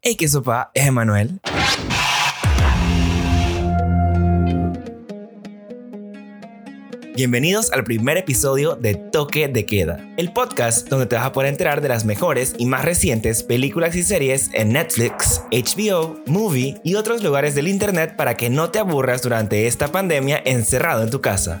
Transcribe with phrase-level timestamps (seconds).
[0.00, 1.40] Hey, qué sopa, es Emanuel.
[7.16, 11.50] Bienvenidos al primer episodio de Toque de Queda, el podcast donde te vas a poder
[11.50, 16.94] enterar de las mejores y más recientes películas y series en Netflix, HBO, Movie y
[16.94, 21.20] otros lugares del internet para que no te aburras durante esta pandemia encerrado en tu
[21.20, 21.60] casa.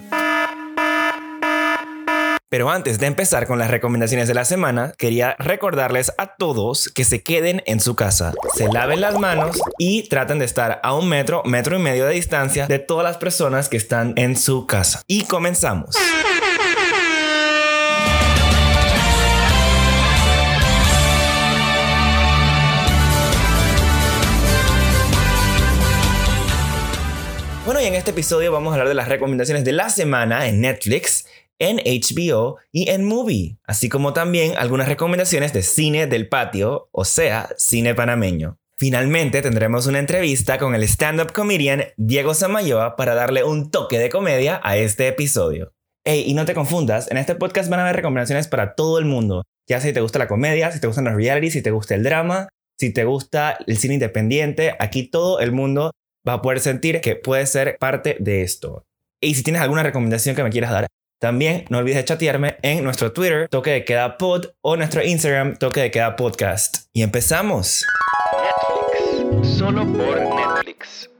[2.50, 7.04] Pero antes de empezar con las recomendaciones de la semana, quería recordarles a todos que
[7.04, 11.10] se queden en su casa, se laven las manos y traten de estar a un
[11.10, 15.02] metro, metro y medio de distancia de todas las personas que están en su casa.
[15.06, 15.94] Y comenzamos.
[27.68, 30.62] Bueno, y en este episodio vamos a hablar de las recomendaciones de la semana en
[30.62, 31.26] Netflix
[31.58, 37.04] en HBO y en Movie, así como también algunas recomendaciones de cine del patio, o
[37.04, 38.58] sea, cine panameño.
[38.76, 44.08] Finalmente tendremos una entrevista con el stand-up comedian Diego Samayoa para darle un toque de
[44.08, 45.72] comedia a este episodio.
[46.04, 49.04] Hey, y no te confundas, en este podcast van a haber recomendaciones para todo el
[49.04, 51.94] mundo, ya si te gusta la comedia, si te gustan los reality, si te gusta
[51.96, 55.90] el drama, si te gusta el cine independiente, aquí todo el mundo
[56.26, 58.84] va a poder sentir que puede ser parte de esto.
[59.20, 60.86] Y si tienes alguna recomendación que me quieras dar,
[61.18, 65.80] también no olvides chatearme en nuestro Twitter, Toque de Queda Pod, o nuestro Instagram, Toque
[65.80, 66.86] de Queda Podcast.
[66.92, 67.84] Y empezamos.
[68.42, 69.58] Netflix.
[69.58, 71.10] Solo por Netflix.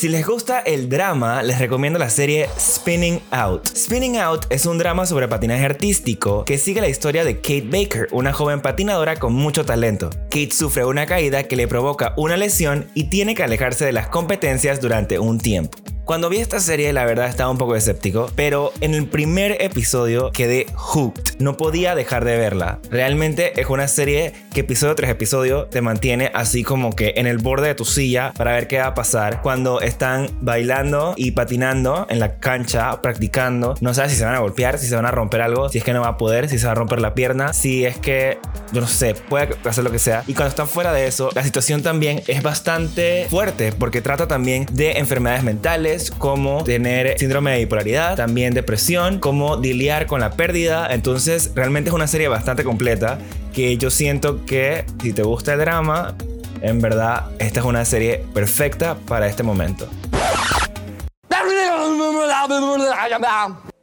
[0.00, 3.66] Si les gusta el drama, les recomiendo la serie Spinning Out.
[3.66, 8.08] Spinning Out es un drama sobre patinaje artístico que sigue la historia de Kate Baker,
[8.10, 10.08] una joven patinadora con mucho talento.
[10.30, 14.08] Kate sufre una caída que le provoca una lesión y tiene que alejarse de las
[14.08, 15.76] competencias durante un tiempo.
[16.10, 20.32] Cuando vi esta serie, la verdad estaba un poco escéptico, pero en el primer episodio
[20.32, 21.36] quedé hooked.
[21.38, 22.80] No podía dejar de verla.
[22.90, 27.38] Realmente es una serie que episodio tras episodio te mantiene así como que en el
[27.38, 32.08] borde de tu silla para ver qué va a pasar cuando están bailando y patinando
[32.10, 33.76] en la cancha, practicando.
[33.80, 35.84] No sabes si se van a golpear, si se van a romper algo, si es
[35.84, 38.40] que no va a poder, si se va a romper la pierna, si es que,
[38.72, 40.24] yo no sé, puede hacer lo que sea.
[40.26, 44.66] Y cuando están fuera de eso, la situación también es bastante fuerte porque trata también
[44.72, 50.88] de enfermedades mentales como tener síndrome de bipolaridad, también depresión, cómo lidiar con la pérdida.
[50.90, 53.18] Entonces, realmente es una serie bastante completa
[53.52, 56.14] que yo siento que si te gusta el drama,
[56.62, 59.88] en verdad esta es una serie perfecta para este momento.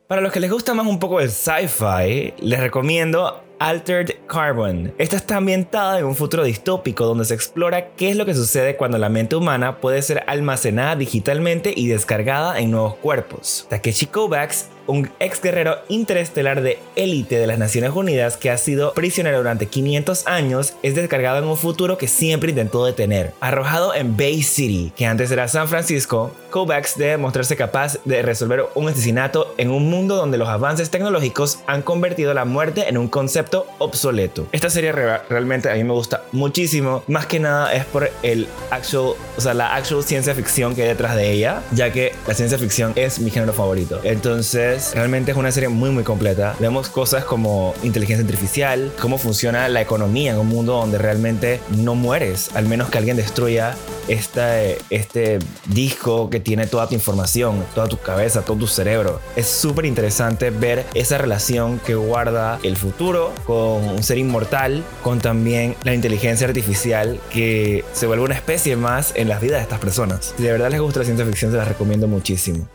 [0.07, 4.94] Para los que les gusta más un poco el sci-fi, les recomiendo Altered Carbon.
[4.97, 8.75] Esta está ambientada en un futuro distópico donde se explora qué es lo que sucede
[8.75, 13.66] cuando la mente humana puede ser almacenada digitalmente y descargada en nuevos cuerpos.
[13.69, 18.93] Takeshi Kovacs un ex guerrero interestelar de élite de las Naciones Unidas que ha sido
[18.93, 23.33] prisionero durante 500 años, es descargado en un futuro que siempre intentó detener.
[23.39, 28.65] Arrojado en Bay City, que antes era San Francisco, Kovacs debe mostrarse capaz de resolver
[28.75, 33.07] un asesinato en un mundo donde los avances tecnológicos han convertido la muerte en un
[33.07, 34.47] concepto obsoleto.
[34.51, 39.13] Esta serie realmente a mí me gusta muchísimo, más que nada es por el actual,
[39.37, 42.57] o sea, la actual ciencia ficción que hay detrás de ella, ya que la ciencia
[42.57, 43.99] ficción es mi género favorito.
[44.03, 46.55] Entonces, realmente es una serie muy muy completa.
[46.59, 51.95] Vemos cosas como inteligencia artificial, cómo funciona la economía en un mundo donde realmente no
[51.95, 53.75] mueres, al menos que alguien destruya
[54.07, 59.19] este, este disco que tiene toda tu información, toda tu cabeza, todo tu cerebro.
[59.35, 65.19] Es súper interesante ver esa relación que guarda el futuro con un ser inmortal, con
[65.19, 69.79] también la inteligencia artificial que se vuelve una especie más en las vidas de estas
[69.79, 70.33] personas.
[70.37, 72.67] Si de verdad les gusta la ciencia ficción, se las recomiendo muchísimo.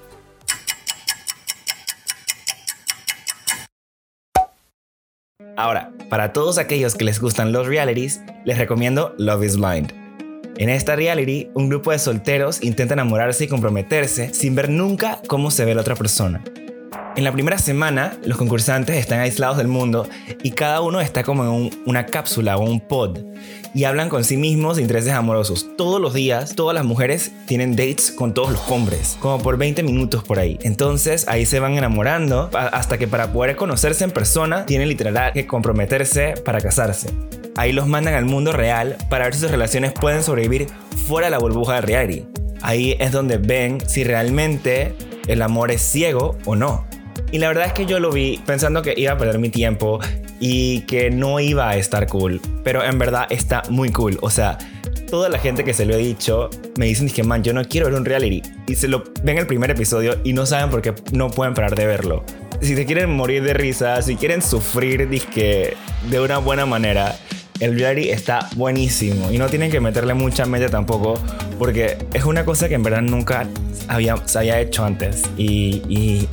[5.63, 9.93] Ahora, para todos aquellos que les gustan los realities, les recomiendo Love is Blind.
[10.57, 15.53] En esta reality, un grupo de solteros intenta enamorarse y comprometerse sin ver nunca cómo
[15.53, 16.43] se ve la otra persona.
[17.15, 20.09] En la primera semana, los concursantes están aislados del mundo
[20.43, 23.19] y cada uno está como en una cápsula o un pod
[23.75, 25.67] y hablan con sí mismos de intereses amorosos.
[25.77, 29.83] Todos los días, todas las mujeres tienen dates con todos los hombres, como por 20
[29.83, 30.59] minutos por ahí.
[30.63, 35.47] Entonces ahí se van enamorando hasta que para poder conocerse en persona tienen literal que
[35.47, 37.11] comprometerse para casarse.
[37.57, 40.69] Ahí los mandan al mundo real para ver si sus relaciones pueden sobrevivir
[41.07, 42.25] fuera de la burbuja de reality.
[42.63, 44.95] Ahí es donde ven si realmente
[45.29, 46.87] el amor es ciego o no.
[47.31, 50.01] Y la verdad es que yo lo vi pensando que iba a perder mi tiempo
[50.39, 52.41] y que no iba a estar cool.
[52.63, 54.19] Pero en verdad está muy cool.
[54.21, 54.59] O sea,
[55.09, 57.87] toda la gente que se lo he dicho me dicen que man, yo no quiero
[57.87, 58.43] ver un reality.
[58.67, 61.75] Y se lo ven el primer episodio y no saben por qué no pueden parar
[61.75, 62.25] de verlo.
[62.61, 65.77] Si se quieren morir de risa, si quieren sufrir disque
[66.11, 67.17] de una buena manera,
[67.63, 71.15] El reality está buenísimo y no tienen que meterle mucha mente tampoco
[71.61, 73.47] porque es una cosa que en verdad nunca
[73.87, 76.29] había, se había hecho antes y, y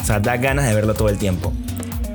[0.00, 1.52] o sea, da ganas de verlo todo el tiempo.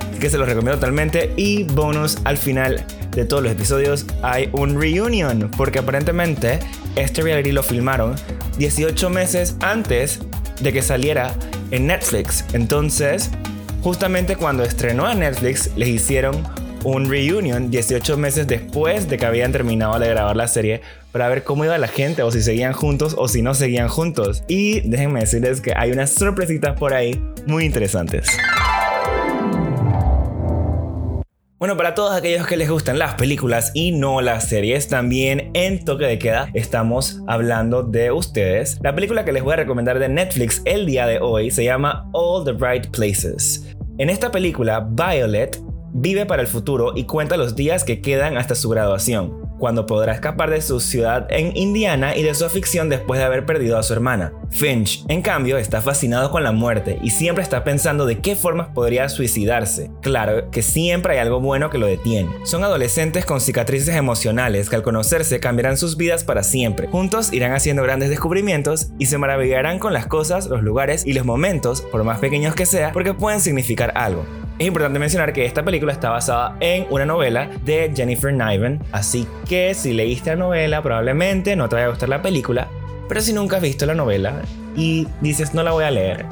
[0.09, 4.49] Así que se los recomiendo totalmente y bonus al final de todos los episodios hay
[4.51, 6.59] un reunion porque aparentemente
[6.95, 8.15] este reality lo filmaron
[8.57, 10.19] 18 meses antes
[10.61, 11.33] de que saliera
[11.71, 12.45] en Netflix.
[12.53, 13.29] Entonces,
[13.81, 16.43] justamente cuando estrenó a Netflix, les hicieron
[16.83, 20.81] un reunion 18 meses después de que habían terminado de grabar la serie
[21.15, 24.43] para ver cómo iba la gente o si seguían juntos o si no seguían juntos.
[24.49, 28.27] Y déjenme decirles que hay unas sorpresitas por ahí muy interesantes.
[31.57, 35.85] Bueno, para todos aquellos que les gustan las películas y no las series, también en
[35.85, 38.77] Toque de Queda estamos hablando de ustedes.
[38.83, 42.09] La película que les voy a recomendar de Netflix el día de hoy se llama
[42.11, 43.73] All the Right Places.
[43.99, 45.61] En esta película, Violet
[45.93, 50.13] vive para el futuro y cuenta los días que quedan hasta su graduación cuando podrá
[50.13, 53.83] escapar de su ciudad en Indiana y de su afición después de haber perdido a
[53.83, 54.33] su hermana.
[54.49, 58.69] Finch, en cambio, está fascinado con la muerte y siempre está pensando de qué formas
[58.73, 59.91] podría suicidarse.
[60.01, 62.29] Claro que siempre hay algo bueno que lo detiene.
[62.43, 66.87] Son adolescentes con cicatrices emocionales que al conocerse cambiarán sus vidas para siempre.
[66.87, 71.25] Juntos irán haciendo grandes descubrimientos y se maravillarán con las cosas, los lugares y los
[71.25, 74.25] momentos, por más pequeños que sea, porque pueden significar algo.
[74.57, 79.27] Es importante mencionar que esta película está basada en una novela de Jennifer Niven, así
[79.49, 82.69] que si leíste la novela probablemente no te vaya a gustar la película,
[83.09, 84.41] pero si nunca has visto la novela
[84.77, 86.25] y dices no la voy a leer,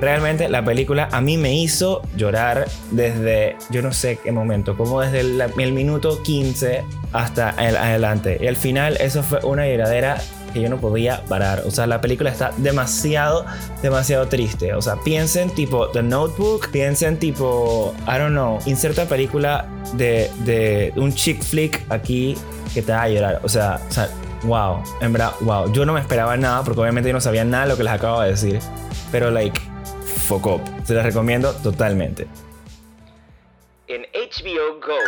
[0.00, 5.00] realmente la película a mí me hizo llorar desde yo no sé qué momento, como
[5.00, 6.82] desde el, minuto 15
[7.12, 8.38] hasta el, adelante.
[8.40, 10.18] Y al final eso fue una lloradera
[10.52, 11.62] que yo no podía parar.
[11.66, 13.44] O sea, la película está demasiado,
[13.82, 14.74] demasiado triste.
[14.74, 20.92] O sea, piensen tipo The Notebook, piensen tipo, I don't know, inserta película de, de
[20.96, 22.36] un chick flick aquí
[22.74, 23.40] que te va a llorar.
[23.42, 24.08] O sea, o sea,
[24.44, 25.72] wow, en verdad, wow.
[25.72, 27.92] Yo no me esperaba nada porque obviamente yo no sabía nada de lo que les
[27.92, 28.60] acabo de decir.
[29.10, 29.60] Pero, like,
[30.28, 30.60] fuck up.
[30.84, 32.26] Se las recomiendo totalmente.
[33.86, 34.98] En HBO Go.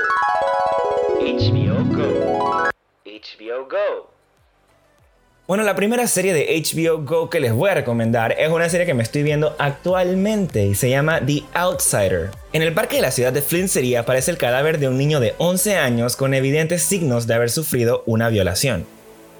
[1.21, 2.71] HBO Go.
[3.05, 4.20] HBO Go.
[5.51, 8.87] Bueno, la primera serie de HBO Go que les voy a recomendar es una serie
[8.87, 12.31] que me estoy viendo actualmente y se llama The Outsider.
[12.53, 15.19] En el parque de la ciudad de Flint City aparece el cadáver de un niño
[15.19, 18.87] de 11 años con evidentes signos de haber sufrido una violación.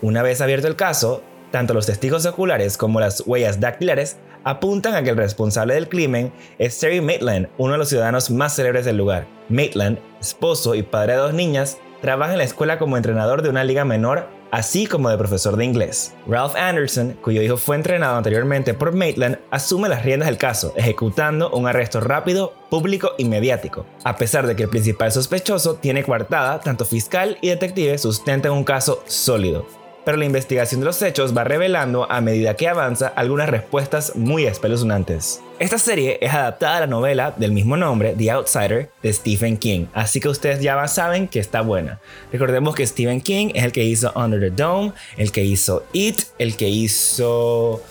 [0.03, 1.23] Una vez abierto el caso,
[1.53, 6.33] tanto los testigos oculares como las huellas dactilares apuntan a que el responsable del crimen
[6.59, 9.29] es Terry Maitland, uno de los ciudadanos más célebres del lugar.
[9.49, 13.63] Maitland, esposo y padre de dos niñas, trabaja en la escuela como entrenador de una
[13.63, 16.15] liga menor así como de profesor de inglés.
[16.27, 21.51] Ralph Anderson, cuyo hijo fue entrenado anteriormente por Maitland, asume las riendas del caso, ejecutando
[21.51, 23.87] un arresto rápido, público y mediático.
[24.05, 28.65] A pesar de que el principal sospechoso tiene coartada, tanto fiscal y detective sustentan un
[28.65, 29.67] caso sólido
[30.05, 34.47] pero la investigación de los hechos va revelando a medida que avanza algunas respuestas muy
[34.47, 35.43] espeluznantes.
[35.61, 39.89] Esta serie es adaptada a la novela del mismo nombre, The Outsider, de Stephen King,
[39.93, 42.01] así que ustedes ya saben que está buena.
[42.33, 46.23] Recordemos que Stephen King es el que hizo Under the Dome, el que hizo It,
[46.39, 47.83] el que hizo...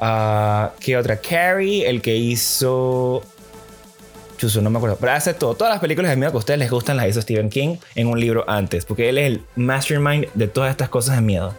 [0.00, 1.20] Uh, ¿Qué otra?
[1.20, 3.22] Carrie, el que hizo
[4.60, 4.96] no me acuerdo.
[4.98, 5.54] Pero hace todo.
[5.54, 8.08] Todas las películas de miedo que a ustedes les gustan las hizo Stephen King en
[8.08, 8.84] un libro antes.
[8.84, 11.54] Porque él es el mastermind de todas estas cosas de miedo.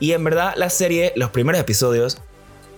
[0.00, 2.20] Y en verdad, la serie, los primeros episodios,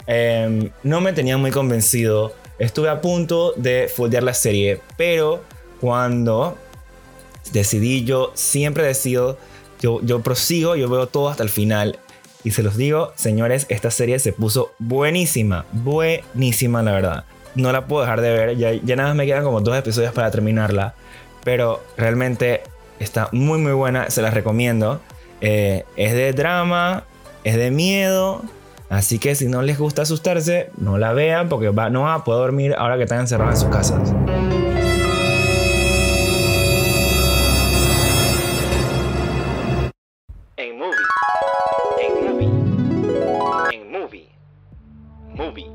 [0.06, 2.34] em, no me tenían muy convencido.
[2.58, 4.80] Estuve a punto de foldear la serie.
[4.96, 5.42] Pero
[5.80, 6.56] cuando
[7.52, 9.38] decidí, yo siempre decido.
[9.80, 11.98] Yo, yo prosigo, yo veo todo hasta el final.
[12.44, 15.66] Y se los digo, señores, esta serie se puso buenísima.
[15.72, 17.24] Buenísima, la verdad
[17.56, 18.56] no la puedo dejar de ver.
[18.56, 20.94] Ya, ya nada más me quedan como dos episodios para terminarla.
[21.42, 22.62] Pero realmente
[23.00, 24.10] está muy muy buena.
[24.10, 25.00] Se las recomiendo.
[25.40, 27.04] Eh, es de drama,
[27.44, 28.42] es de miedo.
[28.88, 32.24] Así que si no les gusta asustarse, no la vean porque va, no va a
[32.24, 34.14] poder dormir ahora que están encerrados en sus casas.
[40.56, 40.96] En movie.
[42.00, 42.50] En movie.
[43.72, 44.28] En movie.
[45.34, 45.66] Movie.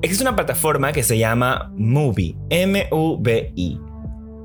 [0.00, 3.80] Existe una plataforma que se llama Movie, M-U-V-I.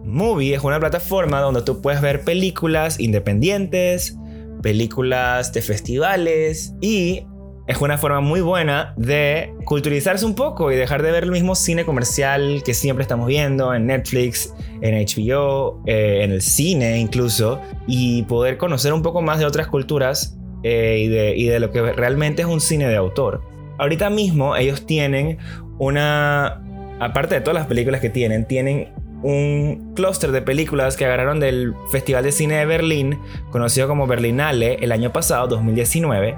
[0.03, 4.17] Movie es una plataforma donde tú puedes ver películas independientes,
[4.61, 7.25] películas de festivales y
[7.71, 11.55] es una forma muy buena de culturizarse un poco y dejar de ver el mismo
[11.55, 17.61] cine comercial que siempre estamos viendo en Netflix, en HBO, eh, en el cine incluso,
[17.87, 22.41] y poder conocer un poco más de otras culturas eh, y de lo que realmente
[22.41, 23.41] es un cine de autor.
[23.77, 25.37] Ahorita mismo ellos tienen
[25.79, 26.61] una,
[26.99, 28.89] aparte de todas las películas que tienen, tienen
[29.23, 34.77] un clúster de películas que agarraron del Festival de Cine de Berlín, conocido como Berlinale,
[34.81, 36.35] el año pasado, 2019.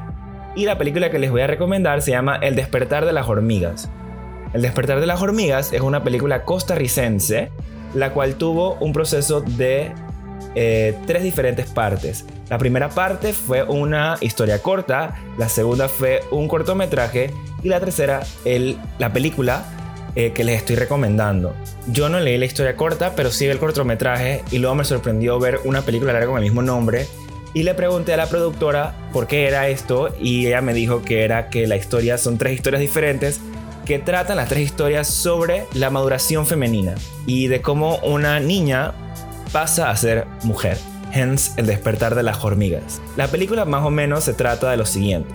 [0.56, 3.90] Y la película que les voy a recomendar se llama El despertar de las hormigas.
[4.54, 7.50] El despertar de las hormigas es una película costarricense,
[7.96, 9.92] la cual tuvo un proceso de
[10.56, 12.26] eh, tres diferentes partes.
[12.50, 17.32] La primera parte fue una historia corta, la segunda fue un cortometraje
[17.64, 19.66] y la tercera el, la película
[20.16, 21.56] eh, que les estoy recomendando.
[21.88, 25.60] Yo no leí la historia corta, pero sí el cortometraje y luego me sorprendió ver
[25.66, 27.08] una película larga con el mismo nombre.
[27.54, 31.24] Y le pregunté a la productora por qué era esto y ella me dijo que
[31.24, 33.40] era que la historia son tres historias diferentes
[33.86, 36.96] que tratan las tres historias sobre la maduración femenina
[37.26, 38.94] y de cómo una niña
[39.52, 40.78] pasa a ser mujer.
[41.12, 43.02] Hence el despertar de las hormigas.
[43.18, 45.32] La película más o menos se trata de lo siguiente.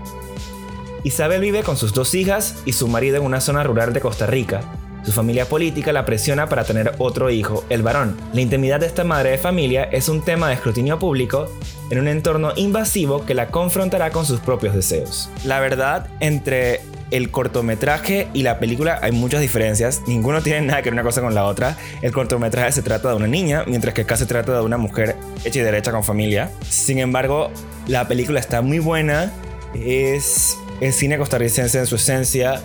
[1.04, 4.26] Isabel vive con sus dos hijas y su marido en una zona rural de Costa
[4.26, 4.62] Rica.
[5.08, 8.14] Su familia política la presiona para tener otro hijo, el varón.
[8.34, 11.50] La intimidad de esta madre de familia es un tema de escrutinio público
[11.88, 15.30] en un entorno invasivo que la confrontará con sus propios deseos.
[15.46, 20.02] La verdad, entre el cortometraje y la película hay muchas diferencias.
[20.06, 21.78] Ninguno tiene nada que ver una cosa con la otra.
[22.02, 25.16] El cortometraje se trata de una niña, mientras que acá se trata de una mujer
[25.42, 26.50] hecha y derecha con familia.
[26.68, 27.50] Sin embargo,
[27.86, 29.32] la película está muy buena.
[29.72, 32.60] Es el cine costarricense en su esencia.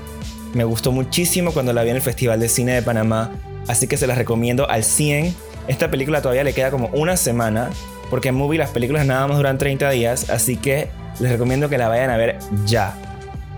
[0.53, 3.31] Me gustó muchísimo cuando la vi en el Festival de Cine de Panamá.
[3.67, 5.33] Así que se las recomiendo al 100.
[5.67, 7.69] Esta película todavía le queda como una semana.
[8.09, 10.29] Porque en Movie las películas nada más duran 30 días.
[10.29, 12.95] Así que les recomiendo que la vayan a ver ya.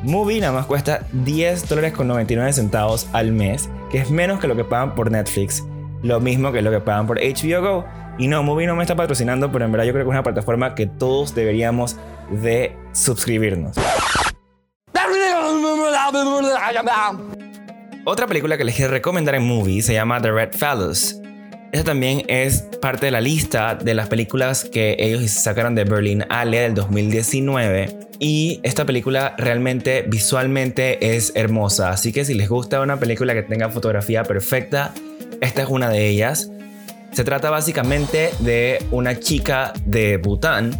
[0.04, 4.48] Movie nada más cuesta 10 dólares con 99 centavos al mes, que es menos que
[4.48, 5.64] lo que pagan por Netflix,
[6.04, 7.86] lo mismo que lo que pagan por HBO Go.
[8.20, 10.24] Y no, Movie no me está patrocinando, pero en verdad yo creo que es una
[10.24, 11.98] plataforma que todos deberíamos
[12.30, 13.76] de suscribirnos.
[18.06, 21.20] Otra película que les quiero recomendar en Movie se llama The Red Fellows.
[21.72, 26.24] Esta también es parte de la lista de las películas que ellos sacaron de Berlin
[26.30, 27.98] Ale del 2019.
[28.20, 31.90] Y esta película realmente visualmente es hermosa.
[31.90, 34.94] Así que si les gusta una película que tenga fotografía perfecta,
[35.42, 36.52] esta es una de ellas.
[37.12, 40.72] Se trata básicamente de una chica de Bután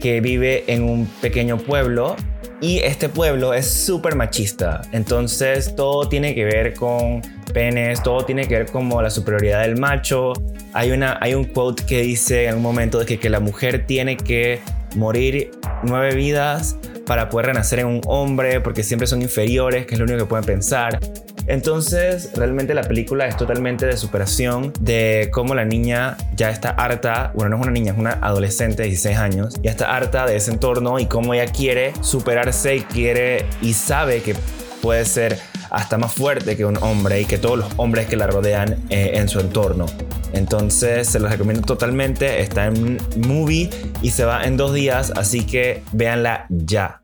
[0.00, 2.16] que vive en un pequeño pueblo
[2.64, 4.80] y este pueblo es súper machista.
[4.92, 7.20] Entonces todo tiene que ver con
[7.52, 10.32] penes, todo tiene que ver como la superioridad del macho.
[10.72, 13.84] Hay, una, hay un quote que dice en un momento de que, que la mujer
[13.86, 14.60] tiene que
[14.96, 15.50] morir
[15.82, 20.06] nueve vidas para poder renacer en un hombre porque siempre son inferiores, que es lo
[20.06, 20.98] único que pueden pensar.
[21.46, 27.32] Entonces, realmente la película es totalmente de superación de cómo la niña ya está harta,
[27.34, 30.36] bueno, no es una niña, es una adolescente de 16 años, ya está harta de
[30.36, 34.34] ese entorno y cómo ella quiere superarse y quiere y sabe que
[34.80, 35.38] puede ser
[35.70, 39.12] hasta más fuerte que un hombre y que todos los hombres que la rodean eh,
[39.14, 39.86] en su entorno.
[40.32, 42.40] Entonces se los recomiendo totalmente.
[42.40, 43.70] Está en movie
[44.02, 47.03] y se va en dos días, así que véanla ya.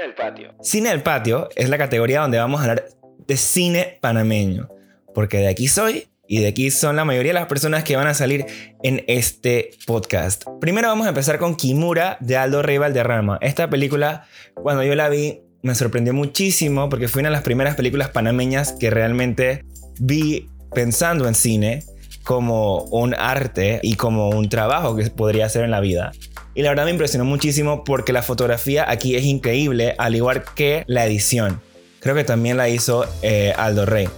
[0.00, 0.54] Cine del patio.
[0.62, 2.86] Cine del patio es la categoría donde vamos a hablar
[3.26, 4.70] de cine panameño.
[5.14, 8.06] Porque de aquí soy y de aquí son la mayoría de las personas que van
[8.06, 8.46] a salir
[8.82, 10.44] en este podcast.
[10.58, 13.36] Primero vamos a empezar con Kimura de Aldo Rey Valderrama.
[13.42, 17.76] Esta película, cuando yo la vi, me sorprendió muchísimo porque fue una de las primeras
[17.76, 19.66] películas panameñas que realmente
[19.98, 21.84] vi pensando en cine
[22.24, 26.12] como un arte y como un trabajo que podría hacer en la vida.
[26.54, 30.84] Y la verdad me impresionó muchísimo porque la fotografía aquí es increíble, al igual que
[30.86, 31.60] la edición.
[32.00, 34.08] Creo que también la hizo eh, Aldo Rey.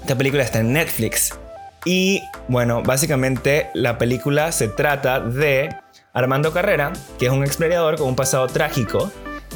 [0.00, 1.34] Esta película está en Netflix.
[1.84, 5.74] Y bueno, básicamente la película se trata de
[6.12, 9.10] Armando Carrera, que es un explorador con un pasado trágico.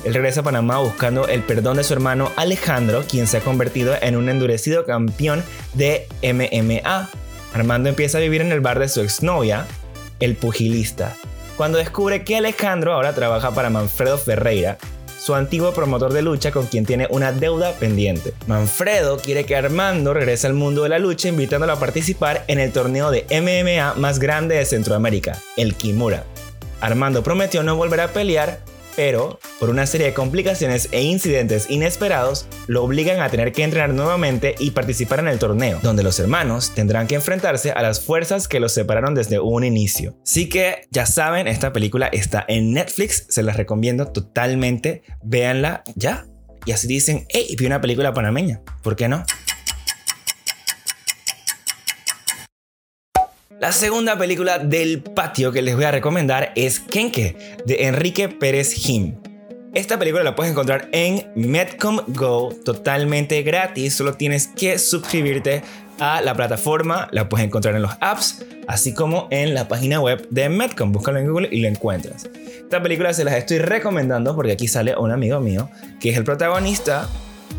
[0.05, 3.95] Él regresa a Panamá buscando el perdón de su hermano Alejandro, quien se ha convertido
[4.01, 7.09] en un endurecido campeón de MMA.
[7.55, 9.67] Armando empieza a vivir en el bar de su exnovia,
[10.19, 11.17] el pugilista,
[11.57, 14.77] cuando descubre que Alejandro ahora trabaja para Manfredo Ferreira,
[15.21, 18.35] su antiguo promotor de lucha con quien tiene una deuda pendiente.
[18.49, 22.73] Manfredo quiere que Armando regrese al mundo de la lucha invitándolo a participar en el
[22.73, 26.25] torneo de MMA más grande de Centroamérica, el Kimura.
[26.81, 28.59] Armando prometió no volver a pelear,
[28.97, 33.93] pero por una serie de complicaciones e incidentes inesperados lo obligan a tener que entrenar
[33.93, 38.49] nuevamente y participar en el torneo, donde los hermanos tendrán que enfrentarse a las fuerzas
[38.49, 40.17] que los separaron desde un inicio.
[40.23, 46.27] Así que ya saben, esta película está en Netflix, se las recomiendo totalmente, véanla ya.
[46.67, 49.25] Y así dicen, hey, vi una película panameña, ¿por qué no?
[53.65, 58.75] La segunda película del patio que les voy a recomendar es Kenke, de Enrique Pérez
[58.75, 59.15] Jim.
[59.73, 63.95] Esta película la puedes encontrar en Medcom Go totalmente gratis.
[63.95, 65.63] Solo tienes que suscribirte
[65.99, 67.09] a la plataforma.
[67.11, 70.93] La puedes encontrar en los apps, así como en la página web de Medcom.
[70.93, 72.29] Búscalo en Google y lo encuentras.
[72.35, 76.25] Esta película se las estoy recomendando porque aquí sale un amigo mío que es el
[76.25, 77.09] protagonista,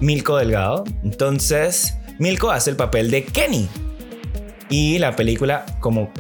[0.01, 0.83] Milko Delgado.
[1.03, 3.67] Entonces, Milko hace el papel de Kenny.
[4.69, 6.12] Y la película, como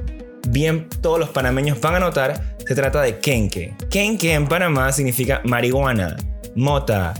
[0.49, 3.73] bien todos los panameños van a notar, se trata de kenke.
[3.89, 6.15] Kenke en Panamá significa marihuana,
[6.55, 7.13] mota,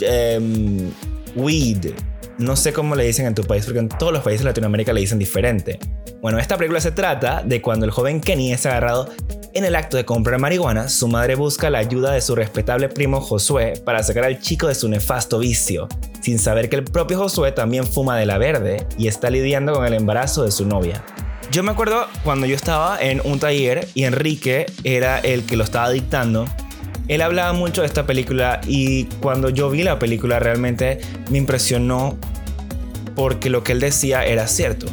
[0.00, 0.90] em,
[1.34, 1.92] weed.
[2.40, 4.94] No sé cómo le dicen en tu país, porque en todos los países de Latinoamérica
[4.94, 5.78] le dicen diferente.
[6.22, 9.10] Bueno, esta película se trata de cuando el joven Kenny es agarrado
[9.52, 13.20] en el acto de comprar marihuana, su madre busca la ayuda de su respetable primo
[13.20, 15.88] Josué para sacar al chico de su nefasto vicio,
[16.22, 19.84] sin saber que el propio Josué también fuma de la verde y está lidiando con
[19.84, 21.04] el embarazo de su novia.
[21.50, 25.64] Yo me acuerdo cuando yo estaba en un taller y Enrique era el que lo
[25.64, 26.46] estaba dictando.
[27.10, 32.16] Él hablaba mucho de esta película y cuando yo vi la película realmente me impresionó
[33.16, 34.86] porque lo que él decía era cierto.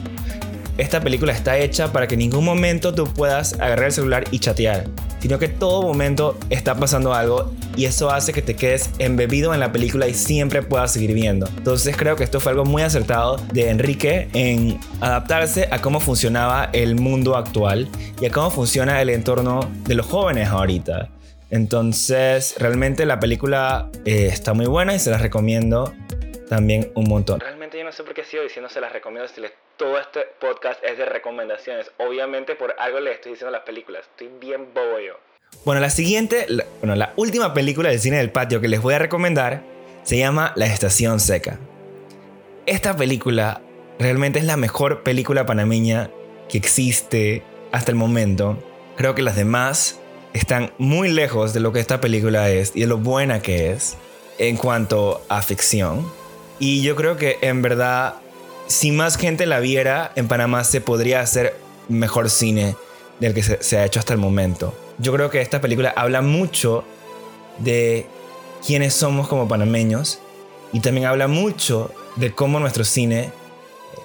[0.79, 4.39] Esta película está hecha para que en ningún momento tú puedas agarrar el celular y
[4.39, 4.85] chatear,
[5.19, 9.59] sino que todo momento está pasando algo y eso hace que te quedes embebido en
[9.59, 11.47] la película y siempre puedas seguir viendo.
[11.55, 16.71] Entonces creo que esto fue algo muy acertado de Enrique en adaptarse a cómo funcionaba
[16.73, 17.87] el mundo actual
[18.19, 21.11] y a cómo funciona el entorno de los jóvenes ahorita.
[21.49, 25.93] Entonces realmente la película eh, está muy buena y se la recomiendo
[26.49, 27.39] también un montón.
[27.39, 30.21] Realmente yo no sé por qué sigo diciendo se las recomiendo si les todo este
[30.39, 31.91] podcast es de recomendaciones.
[31.97, 34.05] Obviamente por algo le estoy diciendo las películas.
[34.11, 35.19] Estoy bien bobo yo.
[35.63, 36.47] Bueno, la siguiente,
[36.79, 39.63] bueno, la última película del cine del patio que les voy a recomendar
[40.03, 41.59] se llama La Estación Seca.
[42.65, 43.61] Esta película
[43.99, 46.09] realmente es la mejor película panameña
[46.49, 48.57] que existe hasta el momento.
[48.97, 49.99] Creo que las demás
[50.37, 53.95] están muy lejos de lo que esta película es y de lo buena que es
[54.37, 56.09] en cuanto a ficción.
[56.59, 58.15] Y yo creo que en verdad
[58.67, 61.55] si más gente la viera, en Panamá se podría hacer
[61.87, 62.75] mejor cine
[63.19, 64.77] del que se, ha hecho hasta el momento.
[64.99, 66.83] Yo creo que esta película habla mucho
[67.59, 68.05] de
[68.65, 70.19] quiénes somos como panameños
[70.73, 73.31] y también habla mucho de cómo nuestro cine,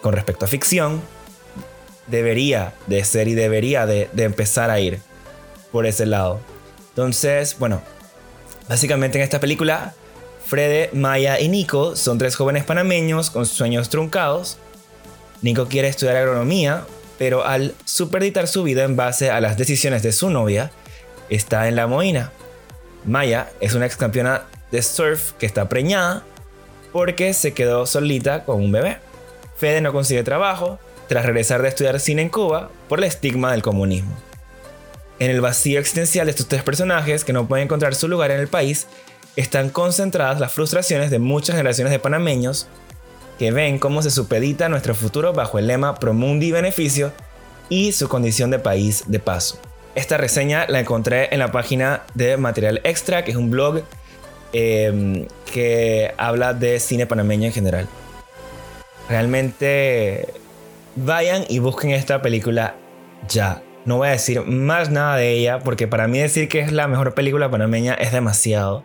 [0.01, 1.03] con respecto a ficción,
[2.07, 5.01] debería de ser y debería de, empezar a ir
[5.73, 6.41] por ese lado.
[6.91, 7.83] Entonces, bueno,
[8.69, 9.95] básicamente en esta película
[10.47, 14.59] Frede, Maya y Nico son tres jóvenes panameños con sueños truncados.
[15.41, 16.85] Nico quiere estudiar agronomía,
[17.19, 20.71] pero al superditar su vida en base a las decisiones de su novia,
[21.31, 22.33] está en la moina.
[23.07, 26.23] Maya es una ex campeona de surf que está preñada
[26.93, 28.99] porque se quedó solita con un bebé.
[29.57, 33.63] Fede no consigue trabajo tras regresar de estudiar cine en Cuba por el estigma del
[33.63, 34.15] comunismo.
[35.19, 38.41] En el vacío existencial de estos tres personajes que no pueden encontrar su lugar en
[38.41, 38.87] el país,
[39.37, 42.67] están concentradas las frustraciones de muchas generaciones de panameños
[43.39, 47.13] que ven cómo se supedita nuestro futuro bajo el lema Promundi Beneficio
[47.69, 49.59] y su condición de país de paso.
[49.95, 53.83] Esta reseña la encontré en la página de Material Extra, que es un blog
[54.53, 57.89] em, que habla de cine panameño en general.
[59.09, 60.29] Realmente
[60.97, 62.75] vayan y busquen esta película
[63.29, 63.63] ya.
[63.85, 66.87] No voy a decir más nada de ella porque para mí decir que es la
[66.87, 68.85] mejor película panameña es demasiado.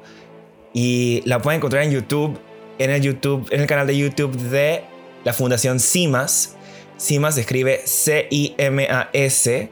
[0.73, 2.39] Y la pueden encontrar en YouTube,
[2.79, 4.83] en el YouTube, en el canal de YouTube de
[5.23, 6.55] la Fundación CIMAS.
[6.99, 9.69] CIMAS se escribe C-I-M-A-S.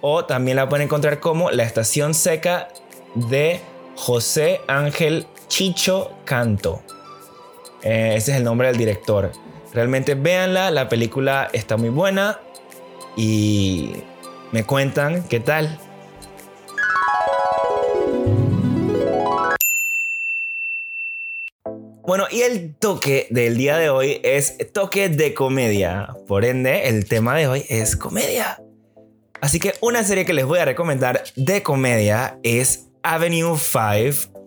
[0.00, 2.68] O también la pueden encontrar como La Estación Seca
[3.14, 3.60] de
[3.96, 6.82] José Ángel Chicho Canto.
[7.82, 9.32] Eh, ese es el nombre del director.
[9.72, 12.38] Realmente véanla, la película está muy buena
[13.16, 13.92] y
[14.54, 15.80] me cuentan qué tal.
[22.06, 26.14] Bueno, y el toque del día de hoy es toque de comedia.
[26.28, 28.62] Por ende, el tema de hoy es comedia.
[29.40, 34.38] Así que una serie que les voy a recomendar de comedia es Avenue 5.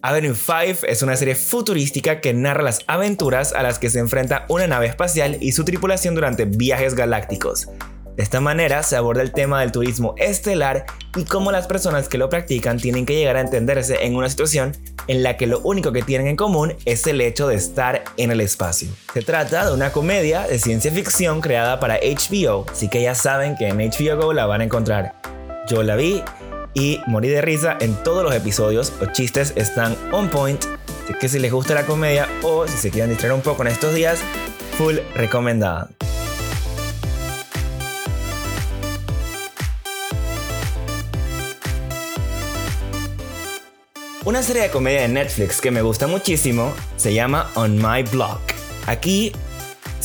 [0.00, 4.46] Avenue 5 es una serie futurística que narra las aventuras a las que se enfrenta
[4.48, 7.66] una nave espacial y su tripulación durante viajes galácticos.
[8.16, 12.16] De esta manera se aborda el tema del turismo estelar y cómo las personas que
[12.16, 14.72] lo practican tienen que llegar a entenderse en una situación
[15.06, 18.30] en la que lo único que tienen en común es el hecho de estar en
[18.30, 18.88] el espacio.
[19.12, 23.54] Se trata de una comedia de ciencia ficción creada para HBO, así que ya saben
[23.54, 25.14] que en HBO Go la van a encontrar.
[25.68, 26.22] Yo la vi
[26.72, 30.64] y morí de risa en todos los episodios, los chistes están on point,
[31.04, 33.68] así que si les gusta la comedia o si se quieren distraer un poco en
[33.68, 34.20] estos días,
[34.78, 35.90] full recomendada.
[44.26, 48.40] Una serie de comedia de Netflix que me gusta muchísimo se llama On My Block.
[48.88, 49.30] Aquí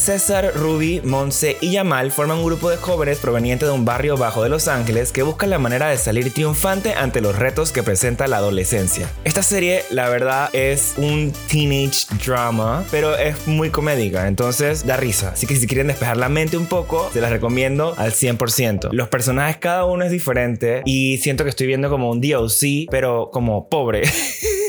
[0.01, 4.41] César, Ruby, Monse y Yamal forman un grupo de jóvenes provenientes de un barrio bajo
[4.41, 8.27] de Los Ángeles que buscan la manera de salir triunfante ante los retos que presenta
[8.27, 9.07] la adolescencia.
[9.25, 15.33] Esta serie, la verdad, es un teenage drama, pero es muy comédica, entonces da risa.
[15.33, 18.89] Así que si quieren despejar la mente un poco, se las recomiendo al 100%.
[18.93, 23.29] Los personajes cada uno es diferente y siento que estoy viendo como un DOC, pero
[23.31, 24.01] como pobre.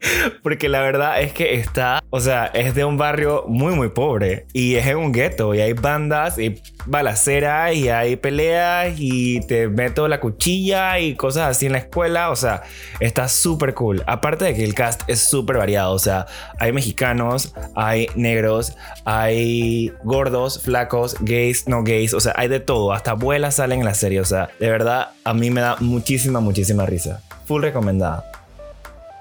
[0.42, 4.46] Porque la verdad es que está, o sea, es de un barrio muy, muy pobre.
[4.52, 5.54] Y es en un gueto.
[5.54, 11.50] Y hay bandas y balaceras y hay peleas y te meto la cuchilla y cosas
[11.50, 12.30] así en la escuela.
[12.30, 12.62] O sea,
[13.00, 14.02] está súper cool.
[14.06, 15.92] Aparte de que el cast es súper variado.
[15.92, 16.26] O sea,
[16.58, 22.14] hay mexicanos, hay negros, hay gordos, flacos, gays, no gays.
[22.14, 22.92] O sea, hay de todo.
[22.92, 24.20] Hasta abuelas salen en la serie.
[24.20, 27.22] O sea, de verdad, a mí me da muchísima, muchísima risa.
[27.46, 28.37] Full recomendada.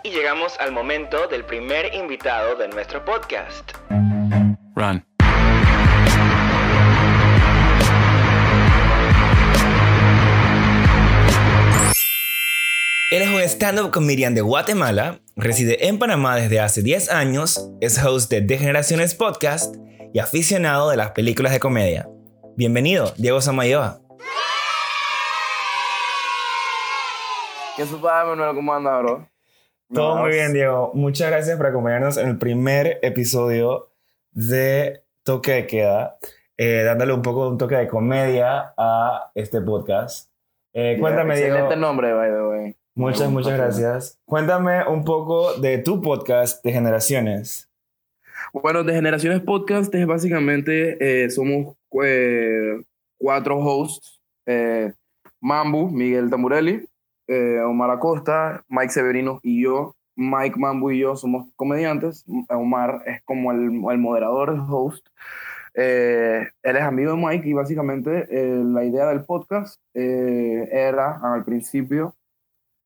[0.03, 3.71] Y llegamos al momento del primer invitado de nuestro podcast.
[4.75, 5.03] Run.
[13.09, 18.03] Él es un stand-up comedian de Guatemala, reside en Panamá desde hace 10 años, es
[18.03, 19.75] host de Degeneraciones Podcast
[20.13, 22.09] y aficionado de las películas de comedia.
[22.57, 24.01] Bienvenido, Diego Samayoa.
[27.77, 28.55] ¿Qué supa, Manuel?
[28.55, 29.36] ¿Cómo anda, bro?
[29.93, 30.91] Todo muy bien, Diego.
[30.93, 33.87] Muchas gracias por acompañarnos en el primer episodio
[34.31, 36.17] de Toque de Queda,
[36.57, 40.29] eh, dándole un poco de un toque de comedia a este podcast.
[40.73, 41.55] Eh, cuéntame, Diego.
[41.55, 42.75] Excelente nombre, by the way.
[42.95, 44.19] Muchas, muchas gracias.
[44.25, 47.69] Cuéntame un poco de tu podcast de Generaciones.
[48.51, 51.75] Bueno, de Generaciones Podcast es básicamente, eh, somos
[53.17, 54.19] cuatro hosts.
[55.39, 56.87] Mambu, Miguel Tamburelli,
[57.27, 59.95] eh, Omar Acosta, Mike Severino y yo.
[60.15, 62.25] Mike Mambu y yo somos comediantes.
[62.49, 63.59] Omar es como el,
[63.91, 65.07] el moderador, el host.
[65.75, 71.45] Eh, él es amigo de Mike y básicamente eh, la idea del podcast era al
[71.45, 72.15] principio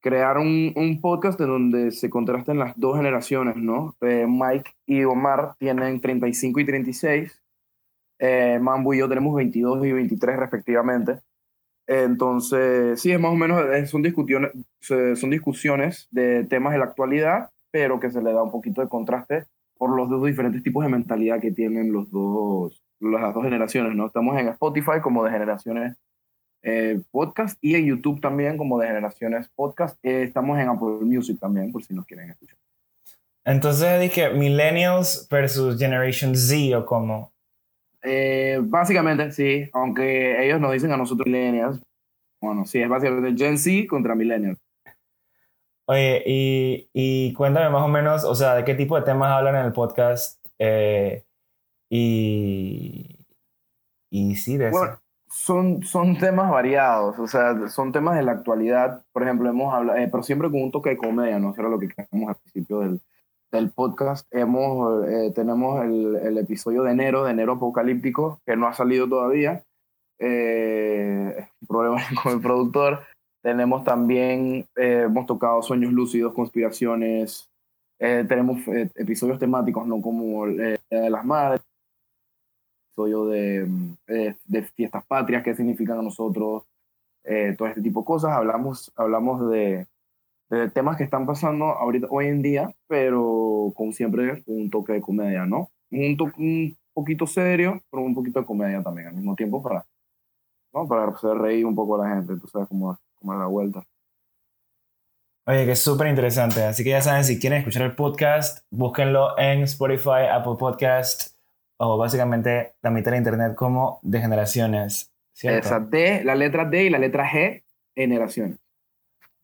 [0.01, 3.95] crear un, un, podcast en donde se contrasten las dos generaciones, ¿no?
[4.01, 7.41] Mike y Omar tienen 35 y 36.
[8.59, 11.21] Mambu y yo tenemos 22 y 23 respectivamente.
[11.91, 17.49] Entonces, sí, es más o menos, son discusiones, son discusiones de temas de la actualidad,
[17.69, 19.45] pero que se le da un poquito de contraste
[19.77, 24.05] por los dos diferentes tipos de mentalidad que tienen los dos, las dos generaciones, ¿no?
[24.05, 25.97] Estamos en Spotify como de generaciones
[26.63, 29.99] eh, podcast y en YouTube también como de generaciones podcast.
[30.01, 32.57] Eh, estamos en Apple Music también, por si nos quieren escuchar.
[33.43, 37.33] Entonces dije Millennials versus Generation Z o cómo.
[38.03, 41.79] Eh, básicamente, sí, aunque ellos nos dicen a nosotros millennials.
[42.41, 44.59] Bueno, sí, es básicamente Gen Z contra millennials.
[45.85, 49.55] Oye, y, y, cuéntame más o menos, o sea, de qué tipo de temas hablan
[49.55, 50.39] en el podcast.
[50.57, 51.23] Eh,
[51.89, 53.25] y,
[54.09, 59.03] y sí, de bueno, Son, son temas variados, o sea, son temas de la actualidad.
[59.11, 61.51] Por ejemplo, hemos hablado, eh, pero siempre con un toque de comedia, ¿no?
[61.51, 63.01] Eso era lo que creamos al principio del,
[63.51, 68.67] del podcast hemos, eh, tenemos el, el, episodio de enero, de enero apocalíptico, que no
[68.67, 69.63] ha salido todavía.
[70.23, 73.01] Eh, problemas con el productor.
[73.43, 77.49] Tenemos también, eh, hemos tocado sueños lúcidos, conspiraciones.
[77.99, 78.59] Eh, tenemos
[78.95, 80.01] episodios temáticos, ¿no?
[80.01, 81.61] Como de las madres,
[82.89, 83.67] episodio de,
[84.07, 86.63] de, fiestas patrias, qué significan a nosotros,
[87.57, 88.31] todo este tipo de cosas.
[88.31, 89.85] Hablamos, hablamos de,
[90.57, 95.01] de temas que están pasando ahorita, hoy en día, pero con siempre un toque de
[95.01, 95.71] comedia, ¿no?
[95.89, 99.85] Un, un poquito serio, pero un poquito de comedia también al mismo tiempo para,
[100.73, 100.87] ¿no?
[100.87, 103.83] para hacer reír un poco a la gente, tú sabes cómo, cómo es la vuelta.
[105.47, 106.63] Oye, que es súper interesante.
[106.63, 111.35] Así que ya saben, si quieren escuchar el podcast, búsquenlo en Spotify, Apple Podcast
[111.77, 115.11] o básicamente la mitad de internet como de generaciones.
[115.33, 115.65] ¿cierto?
[115.65, 117.63] Esa D, la letra D y la letra G,
[117.95, 118.59] generaciones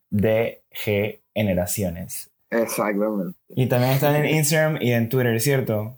[0.10, 2.32] de G Generaciones.
[2.50, 3.38] Exactamente.
[3.50, 5.98] Y también están en Instagram y en Twitter, ¿cierto?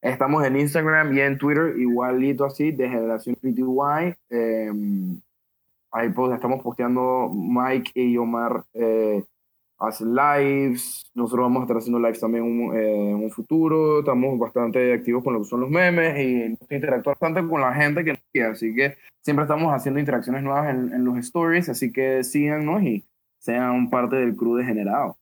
[0.00, 4.14] Estamos en Instagram y en Twitter, igualito así, de Generación PTY.
[4.30, 4.70] Eh,
[5.90, 9.24] ahí pues, estamos posteando Mike y Omar eh,
[9.78, 11.10] hacen lives.
[11.14, 12.44] Nosotros vamos a estar haciendo lives también
[12.76, 14.00] eh, en un futuro.
[14.00, 18.04] Estamos bastante activos con lo que son los memes y interactuamos bastante con la gente
[18.04, 18.48] que nos quiere.
[18.50, 21.68] Así que siempre estamos haciendo interacciones nuevas en, en los stories.
[21.68, 23.04] Así que síganos y
[23.38, 25.16] sean parte del crew degenerado.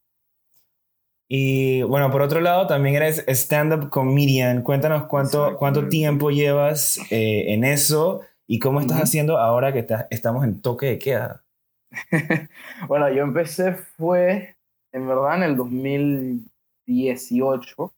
[1.29, 4.63] Y bueno, por otro lado, también eres stand-up comedian.
[4.63, 10.45] Cuéntanos cuánto, cuánto tiempo llevas eh, en eso y cómo estás haciendo ahora que estamos
[10.45, 11.45] en toque de queda.
[12.89, 14.57] bueno, yo empecé fue
[14.93, 17.93] en verdad en el 2018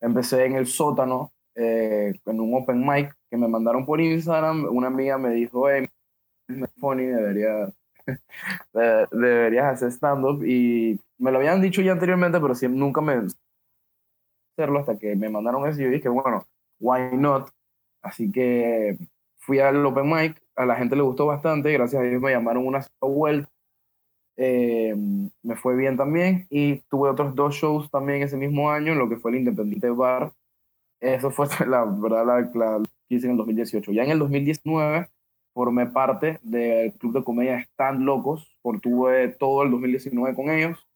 [0.00, 4.64] empecé en el sótano eh, en un open mic que me mandaron por Instagram.
[4.64, 5.86] Una amiga me dijo, hey,
[6.78, 7.72] funny, debería,
[9.12, 10.44] deberías hacer stand-up.
[10.44, 13.22] Y me lo habían dicho ya anteriormente, pero siempre, nunca me
[14.56, 16.46] hacerlo hasta que me mandaron eso y yo dije, bueno,
[16.80, 17.50] why not?
[18.02, 18.96] Así que
[19.38, 22.66] fui al open mic, a la gente le gustó bastante, gracias a Dios me llamaron
[22.66, 23.50] una vuelta,
[24.36, 24.94] eh,
[25.42, 29.08] me fue bien también y tuve otros dos shows también ese mismo año en lo
[29.08, 30.32] que fue el Independiente Bar.
[31.00, 33.92] Eso fue la verdad la, la, que hice en el 2018.
[33.92, 35.08] Ya en el 2019
[35.54, 40.86] formé parte del club de comedia Stand Locos, por tuve todo el 2019 con ellos,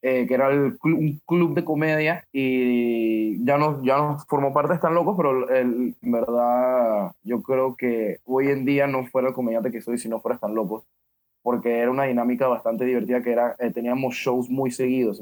[0.00, 4.76] eh, que era un club de comedia y ya no, ya no formó parte de
[4.76, 9.34] Stand Locos, pero el, en verdad yo creo que hoy en día no fuera el
[9.34, 10.84] comediante que soy si no fuera Stand Locos,
[11.42, 15.20] porque era una dinámica bastante divertida que era, eh, teníamos shows muy seguidos.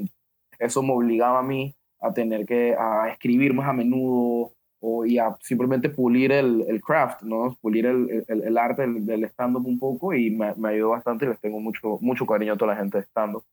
[0.59, 5.17] Eso me obligaba a mí a tener que a escribir más a menudo, o, y
[5.17, 7.57] a simplemente pulir el, el craft, ¿no?
[7.61, 11.25] Pulir el, el, el arte del, del stand-up un poco y me, me, ayudó bastante
[11.25, 13.43] y les tengo mucho, mucho cariño a toda la gente de stand-up.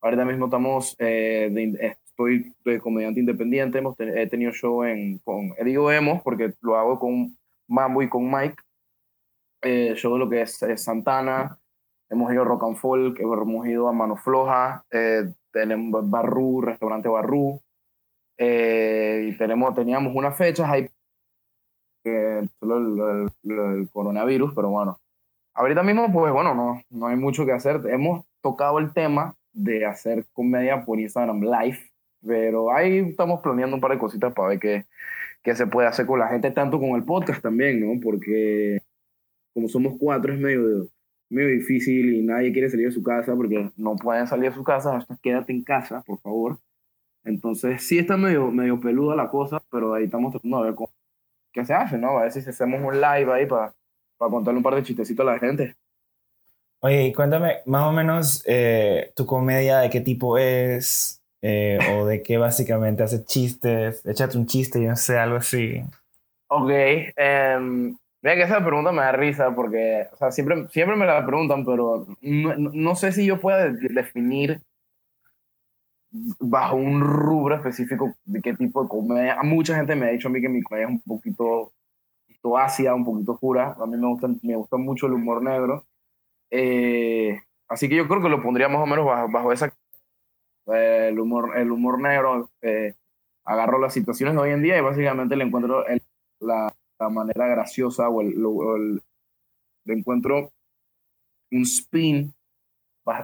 [0.00, 5.52] Ahorita mismo estamos, eh, de, estoy de comediante independiente, hemos he tenido show en, con,
[5.64, 7.36] digo hemos porque lo hago con
[7.68, 8.56] Mambo y con Mike,
[9.62, 11.58] eh, show de lo que es, es, Santana,
[12.10, 17.08] hemos ido a Rock and Folk, hemos ido a Mano Floja, eh, tenemos Barru, restaurante
[17.08, 17.60] Barru,
[18.38, 20.88] eh, y tenemos, teníamos unas fechas ahí,
[22.04, 24.98] eh, solo el, el, el, coronavirus, pero bueno.
[25.54, 27.80] Ahorita mismo, pues bueno, no, no hay mucho que hacer.
[27.88, 31.78] Hemos tocado el tema de hacer comedia por Instagram Live,
[32.26, 34.86] pero ahí estamos planeando un par de cositas para ver qué,
[35.42, 38.00] qué se puede hacer con la gente, tanto con el podcast también, ¿no?
[38.00, 38.80] Porque
[39.52, 40.88] como somos cuatro es medio,
[41.28, 44.64] medio difícil y nadie quiere salir de su casa porque no pueden salir de su
[44.64, 46.58] casa, hasta quédate en casa, por favor.
[47.24, 50.90] Entonces, sí está medio, medio peluda la cosa, pero ahí estamos tratando de ver cómo,
[51.52, 52.18] qué se hace, ¿no?
[52.18, 53.74] A ver si hacemos un live ahí para,
[54.18, 55.76] para contarle un par de chistecitos a la gente.
[56.80, 62.22] Oye, cuéntame más o menos eh, tu comedia, de qué tipo es, eh, o de
[62.22, 65.80] qué básicamente hace chistes, échate un chiste, yo no sé, algo así.
[66.48, 66.70] Ok,
[67.58, 71.26] um, Mira que esa pregunta me da risa porque, o sea, siempre, siempre me la
[71.26, 74.60] preguntan, pero no, no sé si yo pueda definir
[76.12, 79.42] bajo un rubro específico de qué tipo de comedia.
[79.42, 81.72] Mucha gente me ha dicho a mí que mi comedia es un poquito,
[82.26, 83.76] poquito ácida, un poquito oscura.
[83.80, 85.86] A mí me gusta, me gusta mucho el humor negro.
[86.50, 89.74] Eh, así que yo creo que lo pondría más o menos bajo, bajo esa...
[90.66, 92.50] Eh, el, humor, el humor negro.
[92.60, 92.94] Eh,
[93.44, 96.02] agarro las situaciones de hoy en día y básicamente le encuentro el,
[96.40, 99.02] la, la, manera graciosa o el, o el,
[99.84, 100.52] le encuentro
[101.50, 102.32] un spin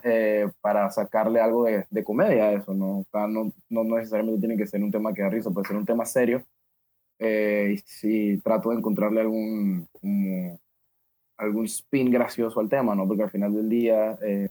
[0.04, 3.00] eh, para sacarle algo de, de, comedia a eso, ¿no?
[3.00, 5.76] O sea, no, no necesariamente tiene que ser un tema que da risa, puede ser
[5.76, 6.44] un tema serio.
[7.18, 10.60] Eh, y si trato de encontrarle algún, como,
[11.36, 13.06] algún spin gracioso al tema, ¿no?
[13.06, 14.50] Porque al final del día, eh,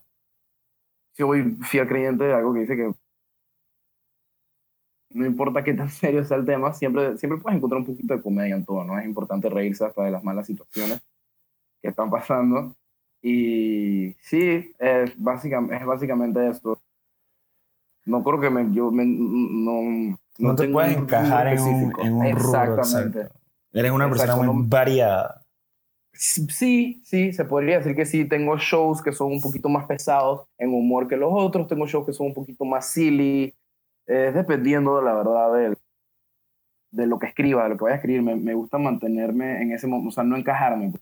[1.14, 2.92] soy fiel creyente de algo que dice que
[5.10, 8.22] no importa qué tan serio sea el tema, siempre, siempre puedes encontrar un poquito de
[8.22, 8.98] comedia en todo, ¿no?
[9.00, 11.02] Es importante reírse hasta de las malas situaciones
[11.82, 12.76] que están pasando
[13.28, 16.80] y sí, es básicamente, es básicamente esto.
[18.06, 22.14] No creo que me, yo me, no, no, no te puedes encajar en un, en
[22.14, 23.28] un Exactamente.
[23.74, 25.42] Eres una persona Exacto, muy variada.
[26.14, 28.24] Sí, sí, se podría decir que sí.
[28.24, 31.68] Tengo shows que son un poquito más pesados en humor que los otros.
[31.68, 33.54] Tengo shows que son un poquito más silly.
[34.06, 35.78] Es dependiendo, la verdad, de,
[36.92, 38.22] de lo que escriba, de lo que vaya a escribir.
[38.22, 40.94] Me, me gusta mantenerme en ese momento, o sea, no encajarme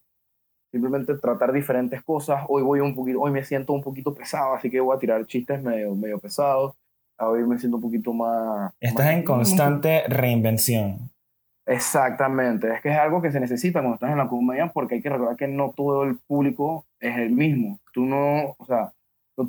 [0.75, 2.43] simplemente tratar diferentes cosas.
[2.49, 5.25] Hoy voy un poquito, hoy me siento un poquito pesado, así que voy a tirar
[5.25, 6.75] chistes medio, medio pesados.
[7.17, 8.73] Hoy me siento un poquito más...
[8.81, 11.09] Estás más, en constante reinvención.
[11.65, 15.01] Exactamente, es que es algo que se necesita cuando estás en la comedia porque hay
[15.01, 17.79] que recordar que no todo el público es el mismo.
[17.93, 18.91] Tú no, o sea,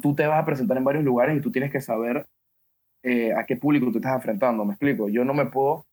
[0.00, 2.24] tú te vas a presentar en varios lugares y tú tienes que saber
[3.02, 5.08] eh, a qué público te estás enfrentando, me explico.
[5.08, 5.86] Yo no me puedo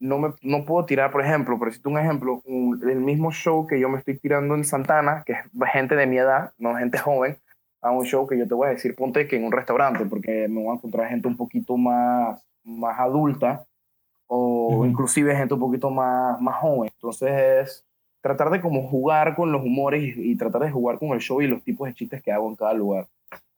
[0.00, 3.66] no, me, no puedo tirar, por ejemplo, por decirte un ejemplo, un, el mismo show
[3.66, 5.38] que yo me estoy tirando en Santana, que es
[5.72, 7.38] gente de mi edad, no gente joven,
[7.80, 10.48] a un show que yo te voy a decir, ponte que en un restaurante, porque
[10.48, 13.66] me voy a encontrar gente un poquito más, más adulta
[14.26, 14.88] o uh -huh.
[14.88, 16.90] inclusive gente un poquito más, más joven.
[16.94, 17.84] Entonces es
[18.22, 21.42] tratar de como jugar con los humores y, y, tratar de jugar con el show
[21.42, 23.06] y los tipos de chistes que hago en cada lugar.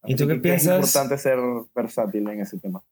[0.02, 0.80] Así ¿Y tú qué piensas?
[0.80, 1.38] Es importante ser
[1.72, 2.82] versátil en ese tema.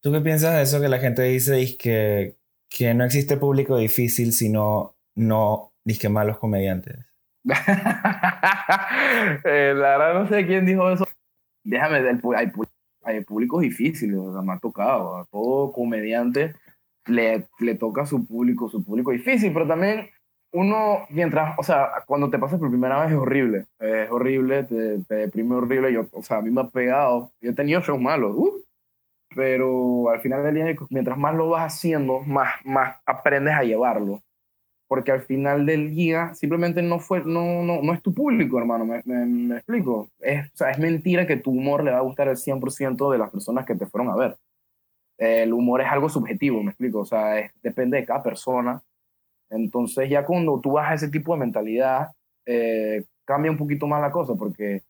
[0.00, 2.36] ¿Tú qué piensas de eso que la gente dice y que
[2.76, 6.96] que no existe público difícil sino no disque malos comediantes.
[9.44, 11.06] eh, la verdad no sé quién dijo eso.
[11.62, 11.98] Déjame,
[12.36, 12.52] hay
[13.04, 15.18] hay públicos difíciles, o sea, me ha tocado.
[15.18, 16.54] A todo comediante
[17.06, 20.08] le, le toca a su público, su público difícil, pero también
[20.52, 24.98] uno, mientras, o sea, cuando te pasas por primera vez es horrible, es horrible, te,
[25.04, 25.92] te deprime horrible.
[25.92, 28.64] Yo, o sea, a mí me ha pegado, yo he tenido shows malos, uh,
[29.34, 34.22] pero al final del día, mientras más lo vas haciendo, más, más aprendes a llevarlo
[34.94, 38.84] porque al final del día simplemente no, fue, no, no, no es tu público, hermano,
[38.84, 40.08] me, me, explico.
[40.20, 43.18] Es, o sea, es mentira que tu humor le va a gustar al 100% de
[43.18, 44.36] las personas que te fueron a ver.
[45.18, 48.82] El humor es algo subjetivo, me explico, o sea, depende de cada persona.
[49.50, 52.12] Entonces ya cuando tú vas a ese tipo de mentalidad,
[52.46, 54.82] eh, cambia un poquito más la cosa, porque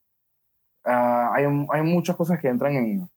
[0.86, 3.08] uh, hay, hay muchas cosas que entran en,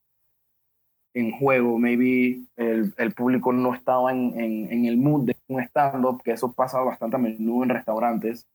[1.18, 5.62] en juego, maybe el, el público no estaba en, en, en, el mood de un
[5.62, 8.46] stand-up, que eso pasa bastante a menudo en restaurantes,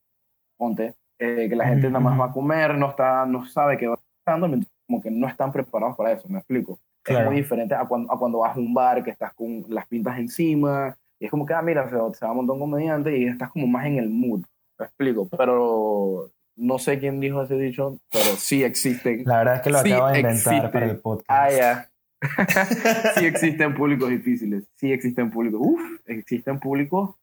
[0.57, 3.88] ponte, eh, que la gente nada más va a comer, no, está, no sabe que
[3.88, 6.79] va stand como que no están preparados para eso, me explico.
[7.05, 9.88] Es muy diferente a cuando, a cuando vas a un bar que estás con las
[9.88, 13.25] pintas encima, y es como que, ah, mira, se, se va a un comediante y
[13.25, 14.44] estás como más en el mood,
[14.79, 19.25] me explico, pero no sé quién dijo ese dicho, pero sí existen.
[19.25, 21.29] La verdad es que lo acabo de inventar para el podcast.
[21.29, 21.91] Ah, ya.
[23.16, 27.16] sí existen públicos difíciles, sí existen públicos, uff, existen públicos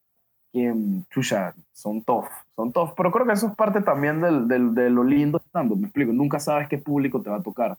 [0.52, 0.74] que,
[1.10, 4.90] chucha, son tough, son tough, pero creo que eso es parte también del, del, de
[4.90, 7.78] lo lindo estando, me explico, nunca sabes qué público te va a tocar.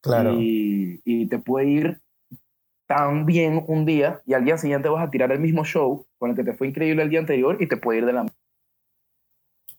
[0.00, 0.34] Claro.
[0.34, 2.00] Y, y te puede ir
[2.86, 6.30] tan bien un día y al día siguiente vas a tirar el mismo show con
[6.30, 8.26] el que te fue increíble el día anterior y te puede ir de la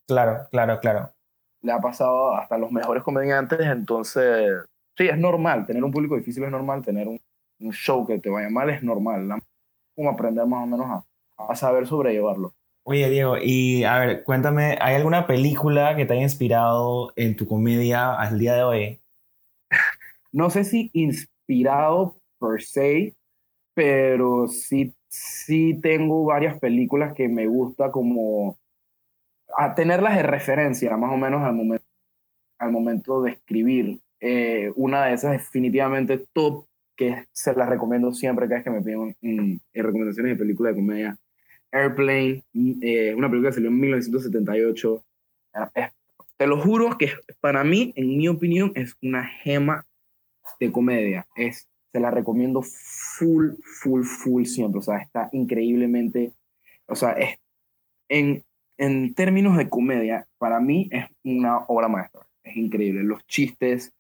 [0.08, 1.14] Claro, claro, claro.
[1.62, 4.66] Le ha pasado hasta los mejores comediantes, entonces
[4.98, 7.20] sí, es normal, tener un público difícil es normal, tener un,
[7.60, 9.28] un show que te vaya mal es normal,
[9.96, 11.06] como aprender más o menos a,
[11.38, 12.54] a saber sobrellevarlo.
[12.86, 17.48] Oye, Diego, y a ver, cuéntame, ¿hay alguna película que te haya inspirado en tu
[17.48, 19.00] comedia al día de hoy?
[20.34, 23.16] no sé si inspirado per se,
[23.74, 28.58] pero sí, sí tengo varias películas que me gusta como
[29.58, 31.86] a tenerlas de referencia más o menos al momento,
[32.60, 34.02] al momento de escribir.
[34.26, 38.82] Eh, una de esas definitivamente top, que se las recomiendo siempre cada vez que me
[38.82, 41.18] piden en recomendaciones de películas de comedia.
[41.74, 42.42] Airplane,
[42.82, 45.04] eh, una película que salió en 1978.
[46.38, 49.86] te lo juro que para mí, en mi opinión, es una gema
[50.58, 51.28] de comedia.
[51.36, 54.80] Es, se la recomiendo full, full, full siempre.
[54.80, 56.32] O sea, está increíblemente,
[56.86, 57.40] o sea, es,
[58.08, 58.46] en,
[58.78, 62.26] en términos de comedia, para mí es una obra maestra.
[62.42, 63.04] Es increíble.
[63.04, 63.92] Los chistes,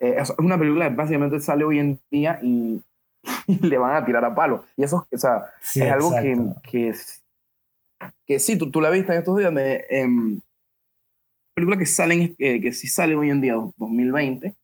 [0.00, 2.82] eh, es una película que básicamente sale hoy en día y,
[3.62, 4.64] le van a tirar a palo.
[4.76, 6.38] Y eso o sea, es algo que,
[6.70, 6.94] que,
[8.26, 9.54] que, sí, tú, tú la viste en estos días.
[9.54, 10.08] De, eh,
[11.54, 14.54] película que salen, eh, que sí sale hoy en día, 2020,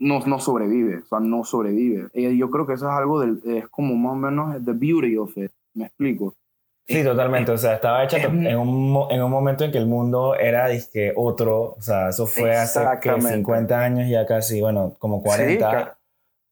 [0.00, 2.08] no, no sobrevive, o sea, no sobrevive.
[2.12, 5.16] Y yo creo que eso es algo, del, es como más o menos the beauty
[5.16, 6.34] of it, me explico.
[6.90, 7.52] Sí, totalmente.
[7.52, 11.12] O sea, estaba hecha en un, en un momento en que el mundo era disque
[11.14, 11.76] otro.
[11.78, 15.96] O sea, eso fue hace que 50 años, ya casi, bueno, como 40.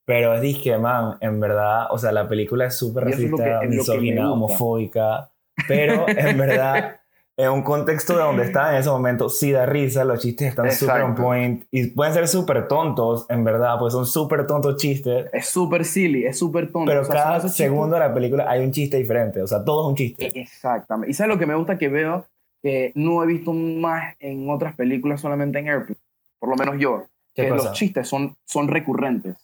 [0.04, 5.30] pero es disque, man, en verdad, o sea, la película es súper racista, misógina, homofóbica.
[5.66, 7.00] Pero en verdad
[7.38, 10.72] en un contexto de donde está en ese momento, sí da risa, los chistes están
[10.72, 15.30] súper on point y pueden ser súper tontos, en verdad, pues son súper tontos chistes.
[15.32, 16.90] Es súper silly, es súper tonto.
[16.90, 19.94] Pero cada segundo de la película hay un chiste diferente, o sea, todo es un
[19.94, 20.32] chiste.
[20.34, 21.12] Exactamente.
[21.12, 22.26] Y sabes lo que me gusta que veo,
[22.60, 26.00] que no he visto más en otras películas, solamente en Airplane,
[26.40, 29.36] por lo menos yo, que los chistes son, son recurrentes.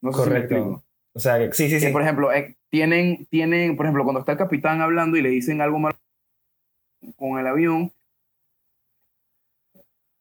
[0.00, 0.84] No sé Correcto.
[1.12, 1.88] o sea, sí, sí, sí.
[1.88, 5.60] por ejemplo, eh, tienen, tienen, por ejemplo, cuando está el capitán hablando y le dicen
[5.60, 5.96] algo malo
[7.16, 7.92] con el avión.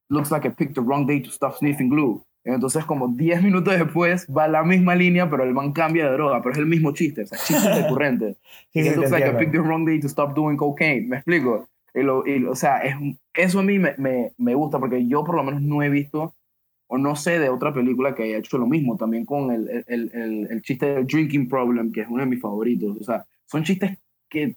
[0.09, 2.23] Looks like I picked the wrong day to stop sniffing glue.
[2.43, 6.41] Entonces, como 10 minutos después, va la misma línea, pero el man cambia de droga,
[6.41, 8.37] pero es el mismo chiste, o sea, chiste recurrente.
[8.73, 11.07] sí, looks like I picked the wrong day to stop doing cocaine.
[11.07, 11.67] ¿Me explico?
[11.93, 12.95] Y lo, y, o sea, es,
[13.33, 16.33] eso a mí me, me, me, gusta, porque yo por lo menos no he visto,
[16.87, 20.11] o no sé de otra película que haya hecho lo mismo, también con el, el,
[20.13, 22.97] el, el chiste del drinking problem, que es uno de mis favoritos.
[22.99, 23.97] O sea, son chistes
[24.29, 24.55] que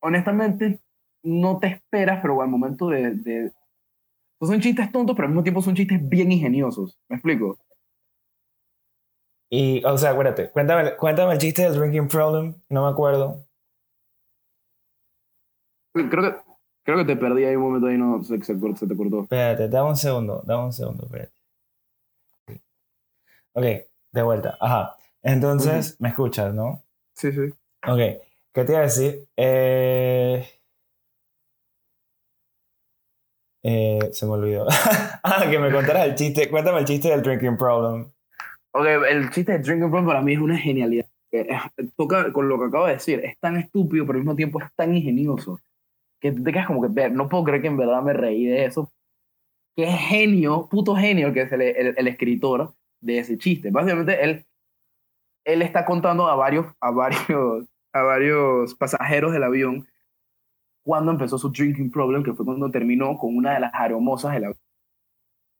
[0.00, 0.80] honestamente
[1.22, 3.52] no te esperas, pero al momento de, de...
[4.38, 6.98] Pues son chistes tontos, pero al mismo tiempo son chistes bien ingeniosos.
[7.08, 7.58] ¿Me explico?
[9.50, 13.44] Y, o sea, acuérdate, cuéntame, cuéntame el chiste del drinking problem, no me acuerdo.
[15.94, 16.36] Creo que,
[16.84, 19.22] creo que te perdí ahí un momento ahí, no se, se, se te cortó.
[19.22, 21.32] Espérate, dame un segundo, dame un segundo, espérate.
[23.52, 23.64] Ok,
[24.12, 24.96] de vuelta, ajá.
[25.22, 26.82] Entonces, me escuchas, ¿no?
[27.14, 27.52] Sí, sí.
[27.86, 28.22] Ok,
[28.54, 29.28] ¿qué te iba a decir?
[29.36, 30.61] Eh...
[33.62, 34.66] Eh, se me olvidó.
[35.22, 36.50] ah, que me contaras el chiste.
[36.50, 38.12] Cuéntame el chiste del drinking problem.
[38.74, 41.06] Ok, el chiste de Drinking Problem para mí es una genialidad.
[41.30, 41.46] Eh,
[41.76, 43.20] eh, toca con lo que acabo de decir.
[43.22, 45.60] Es tan estúpido, pero al mismo tiempo es tan ingenioso.
[46.20, 48.64] Que te quedas como que, ver, no puedo creer que en verdad me reí de
[48.64, 48.90] eso.
[49.76, 53.70] Qué genio, puto genio que es el, el, escritor de ese chiste.
[53.70, 54.46] Básicamente, él,
[55.44, 59.86] él está contando a varios, a, varios, a varios pasajeros del avión
[60.82, 64.44] cuando empezó su drinking problem, que fue cuando terminó con una de las aromosas del
[64.44, 64.58] avión.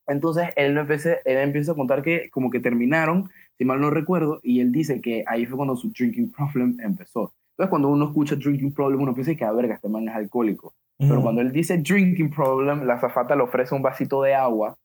[0.06, 4.40] Entonces él, empieza, él empieza a contar que como que terminaron, si mal no recuerdo,
[4.42, 7.32] y él dice que ahí fue cuando su drinking problem empezó.
[7.52, 10.14] Entonces cuando uno escucha drinking problem, uno piensa que, a ah, verga, este man es
[10.14, 10.74] alcohólico.
[10.98, 14.76] Pero cuando él dice drinking problem, la zafata le ofrece un vasito de agua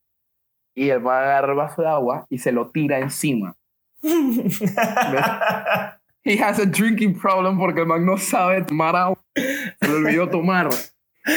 [0.74, 3.56] y él va a agarrar el vaso de agua y se lo tira encima.
[6.28, 9.18] He has a drinking problem porque el man no sabe tomar agua.
[9.36, 10.70] Se le olvidó tomar.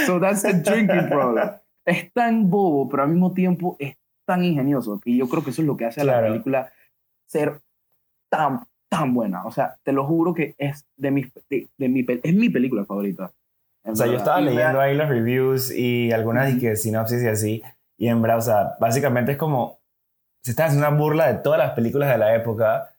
[0.07, 1.61] So that's the drinking problem
[1.91, 5.62] es tan bobo, pero al mismo tiempo es tan ingenioso que yo creo que eso
[5.62, 6.72] es lo que hace a la película
[7.26, 7.61] ser
[8.30, 9.45] tan, tan buena.
[9.45, 13.32] O sea, te lo juro que es de mi, de, mi, es mi película favorita.
[13.84, 17.62] O sea, yo estaba leyendo ahí los reviews y algunas uh sinopsis y así,
[17.97, 19.80] y en verdad, o sea, básicamente es como,
[20.43, 22.89] se está haciendo una burla de todas las películas de la época,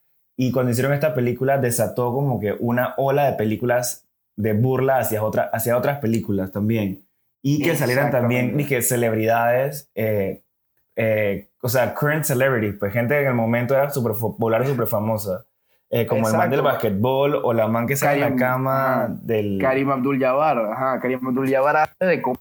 [0.43, 5.23] y cuando hicieron esta película desató como que una ola de películas de burla hacia,
[5.23, 7.05] otra, hacia otras películas también.
[7.43, 10.41] Y que salieran también dije, celebridades, eh,
[10.95, 14.87] eh, o sea, current celebrities, pues gente que en el momento era súper popular, súper
[14.87, 15.45] famosa.
[15.91, 19.59] Eh, como el man del basquetbol o la man que sale en la cama del...
[19.61, 22.19] Karim Abdul-Jabbar, ajá, Karim Abdul-Jabbar hace de...
[22.25, 22.33] O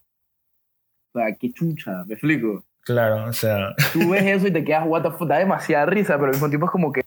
[1.13, 2.65] sea, qué chucha, me explico.
[2.81, 3.75] Claro, o sea...
[3.93, 6.49] Tú ves eso y te quedas, what the fuck, da demasiada risa, pero al mismo
[6.49, 7.03] tiempo es como que...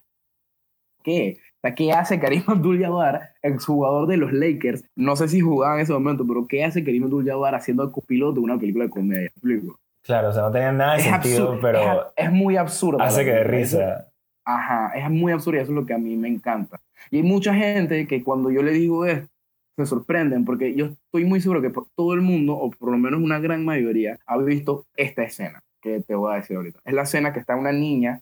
[1.03, 1.39] ¿Qué?
[1.75, 4.83] ¿qué hace Karim Abdul-Jabbar, exjugador de los Lakers?
[4.95, 8.33] No sé si jugaba en ese momento, pero ¿qué hace Karim Abdul-Jabbar haciendo el copiloto
[8.35, 9.27] de una película de comedia?
[9.27, 9.79] ¿Explico?
[10.01, 12.11] Claro, o sea, no tenía nada de sentido, pero...
[12.15, 13.01] Es, muy absurdo.
[13.01, 14.09] Hace que de risa.
[14.45, 16.81] Ajá, es muy absurdo y eso es lo que a mí me encanta.
[17.09, 19.29] Y hay mucha gente que cuando yo le digo esto,
[19.77, 23.21] se sorprenden porque yo estoy muy seguro que todo el mundo, o por lo menos
[23.21, 26.79] una gran mayoría, ha visto esta escena que te voy a decir ahorita.
[26.83, 28.21] Es la escena que está una niña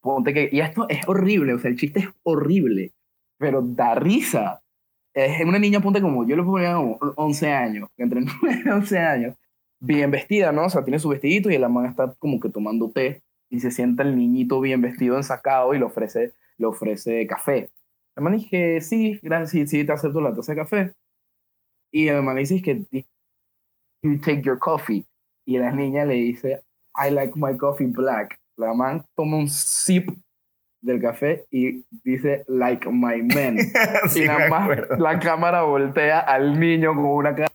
[0.00, 2.92] ponte que, y esto es horrible, o sea, el chiste es horrible,
[3.38, 4.62] pero da risa.
[5.14, 8.98] Es una niña, ponte como, yo le ponía como 11 años, entre 9 y 11
[8.98, 9.36] años,
[9.80, 10.66] bien vestida, ¿no?
[10.66, 13.70] O sea, tiene su vestidito y la man está como que tomando té y se
[13.70, 17.70] sienta el niñito bien vestido, ensacado y le ofrece, le ofrece café.
[18.16, 20.94] La man dice, sí, gracias, sí, te acepto la taza de café.
[21.92, 22.84] Y el man dice que,
[24.02, 25.04] you take your coffee.
[25.44, 26.62] Y la niña le dice,
[26.94, 28.38] I like my coffee black.
[28.56, 30.10] La man toma un sip
[30.82, 33.58] del café y dice, like my man.
[34.14, 37.52] y nada más la cámara voltea al niño con una cara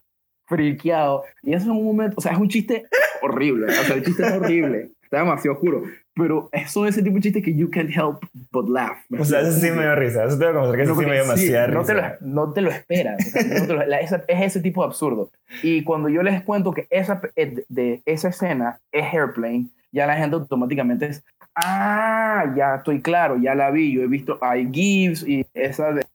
[0.47, 1.23] friqueado.
[1.43, 2.85] Y eso es un momento, o sea, es un chiste
[3.21, 3.67] horrible.
[3.67, 4.91] O sea, el chiste es horrible.
[5.03, 5.83] Está demasiado oscuro.
[6.15, 8.97] Pero son ese tipo de chistes que you can't help but laugh.
[9.19, 10.23] O sea, eso sí me dio risa.
[10.23, 11.93] Eso te voy a que eso sí me dio demasiada no risa.
[11.93, 13.35] Te lo, no te lo esperas.
[13.35, 15.29] es ese tipo de absurdo.
[15.61, 20.17] Y cuando yo les cuento que esa, eh, de esa escena es Airplane, ya la
[20.17, 21.23] gente automáticamente es,
[21.55, 26.05] ah, ya estoy claro, ya la vi, yo he visto I Gives y esa de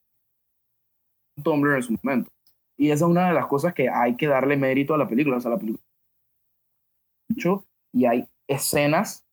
[1.43, 2.29] Tumblr en su momento.
[2.77, 5.37] Y esa es una de las cosas que hay que darle mérito a la película,
[5.37, 5.83] o sea, la película.
[7.91, 9.25] Y hay escenas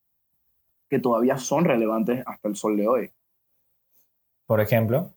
[0.88, 3.12] que todavía son relevantes hasta el sol de hoy.
[4.46, 5.12] Por ejemplo.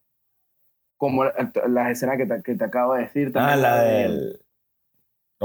[0.97, 3.31] Como las escenas que te, que te acabo de decir.
[3.35, 4.41] Ah, la del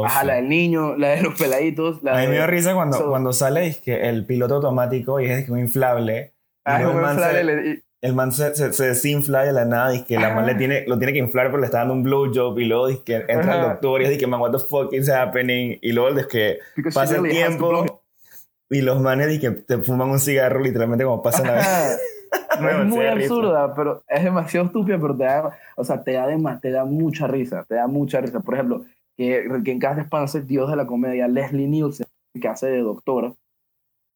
[0.05, 2.03] Ajá, la del niño, la de los peladitos.
[2.03, 5.49] La a mí me dio risa cuando, cuando sale que el piloto automático y es
[5.49, 6.35] un inflable.
[6.65, 10.35] Ah, el, man se, el man se, se, desinfla de la nada y que la
[10.35, 13.05] man le tiene, lo tiene que inflar porque le está dando un blowjob y luego
[13.05, 15.79] que entra el doctor y es que man, what the fuck is happening?
[15.81, 16.59] Y luego es que
[16.93, 18.03] pasa el tiempo
[18.69, 22.01] y los manes y que te fuman un cigarro literalmente como pasa la vez.
[22.61, 26.59] es muy absurda, pero es demasiado estúpida, pero te da, o sea, te da, de,
[26.61, 28.41] te da mucha risa, te da mucha risa.
[28.41, 28.85] Por ejemplo,
[29.17, 32.07] que, que en cada descanse Dios de la comedia, Leslie Nielsen,
[32.41, 33.33] que hace de doctora.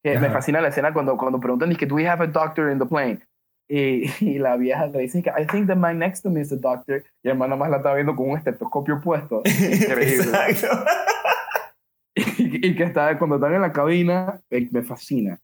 [0.03, 2.79] Que me fascina la escena cuando, cuando preguntan, que, ¿do we have a doctor in
[2.79, 3.21] the plane?
[3.69, 6.49] Y, y, la vieja le dice que I think the man next to me is
[6.49, 7.05] the doctor.
[7.23, 9.43] Y el man nada más la está viendo con un estetoscopio puesto.
[9.45, 10.33] Increíble.
[12.17, 15.39] y, y, que está, cuando están en la cabina, me, fascina.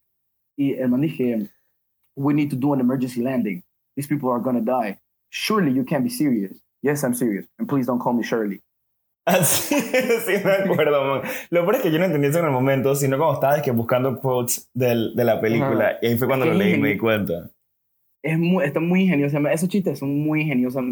[0.57, 1.49] Y el man dice,
[2.17, 3.63] we need to do an emergency landing.
[3.95, 4.99] These people are going to die.
[5.31, 6.53] Surely you can't be serious.
[6.83, 7.47] Yes, I'm serious.
[7.59, 8.61] And please don't call me Shirley.
[9.29, 11.21] Así, sí, me acuerdo.
[11.51, 13.73] Lo peor es que yo no entendí eso en el momento, sino como estaba que
[13.73, 15.99] buscando quotes del, de la película.
[16.01, 17.51] Y ahí fue cuando lo leí y me di cuenta.
[18.23, 19.37] Es muy, está muy ingenioso.
[19.49, 20.85] Esos chistes son muy ingeniosos.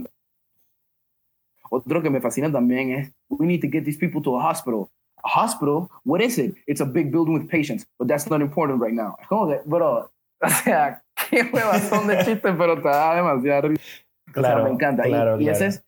[1.70, 4.88] Otro que me fascina también es, we need to get these people to a hospital.
[5.22, 5.88] A hospital?
[6.04, 6.56] What is it?
[6.66, 9.16] It's a big building with patients, but that's not important right now.
[9.20, 10.10] Es como que, bro,
[10.44, 11.50] O sea, qué
[11.88, 13.82] son de chistes, pero te da demasiado risa.
[14.32, 15.38] Claro, o sea, me encanta.
[15.38, 15.84] y, ese es,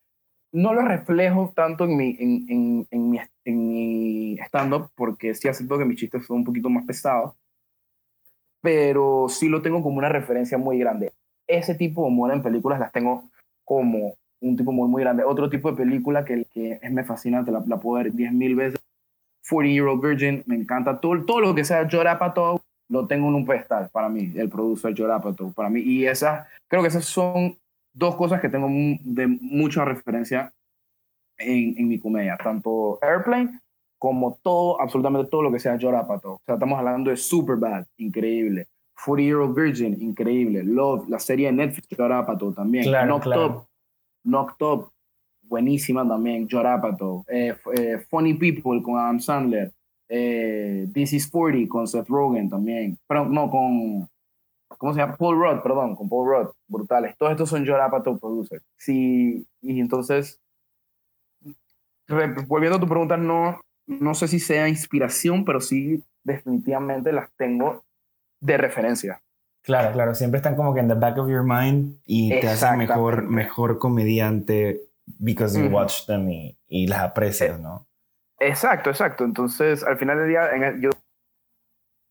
[0.56, 5.48] no lo reflejo tanto en mi, en, en, en mi, en mi stand-up, porque sí
[5.48, 7.34] acepto que mis chistes son un poquito más pesados,
[8.62, 11.12] pero sí lo tengo como una referencia muy grande.
[11.46, 13.28] Ese tipo de humor en películas las tengo
[13.64, 15.24] como un tipo muy, muy grande.
[15.24, 18.56] Otro tipo de película que, que es, me fascina, te la, la puedo ver 10.000
[18.56, 18.80] veces.
[19.48, 20.98] 40 Year Old Virgin, me encanta.
[20.98, 24.94] Todo, todo lo que sea Jorapato, lo tengo en un pedestal para mí, el producer
[24.96, 25.80] Jorapato, para mí.
[25.82, 27.58] Y esas, creo que esas son
[27.96, 30.52] dos cosas que tengo de mucha referencia
[31.38, 33.60] en, en mi comedia, tanto Airplane
[33.98, 36.34] como todo, absolutamente todo lo que sea Jorapato.
[36.34, 38.68] O sea, estamos hablando de Superbad, increíble.
[39.04, 40.62] 40 Year Old Virgin, increíble.
[40.62, 42.84] Love, la serie de Netflix, Jorapato también.
[42.84, 43.46] Claro, Knocked claro.
[43.46, 43.66] Up,
[44.24, 44.92] Knocked Up,
[45.42, 47.24] buenísima también, Jorapato.
[47.28, 49.72] Eh, eh, Funny People con Adam Sandler.
[50.08, 52.98] Eh, This is 40 con Seth Rogen también.
[53.06, 54.08] Pero no, con.
[54.78, 55.16] ¿Cómo se llama?
[55.16, 56.50] Paul Rudd, perdón, con Paul Rudd.
[56.68, 57.16] Brutales.
[57.16, 58.62] Todos estos son Jorapato producers.
[58.76, 60.40] Sí, y entonces.
[62.46, 67.84] volviendo a tu pregunta, no, no sé si sea inspiración, pero sí definitivamente las tengo
[68.40, 69.22] de referencia.
[69.62, 72.78] Claro, claro, siempre están como que en the back of your mind y te hacen
[72.78, 74.80] mejor, mejor comediante
[75.18, 77.86] because you watch them y, las aprecias, ¿no?
[78.38, 79.24] Exacto, exacto.
[79.24, 80.50] Entonces, al final del día,
[80.80, 80.90] yo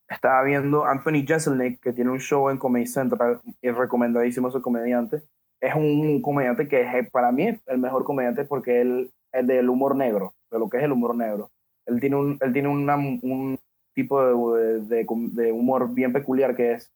[0.10, 5.22] estaba viendo Anthony Jeselnik, que tiene un show en Comedy Central, es recomendadísimo ese comediante.
[5.60, 9.70] Es un comediante que es, para mí es el mejor comediante porque él es del
[9.70, 11.49] humor negro, de lo que es el humor negro.
[11.86, 13.58] Él tiene un, él tiene un
[13.93, 16.91] tipo de, de, humor bien peculiar que es,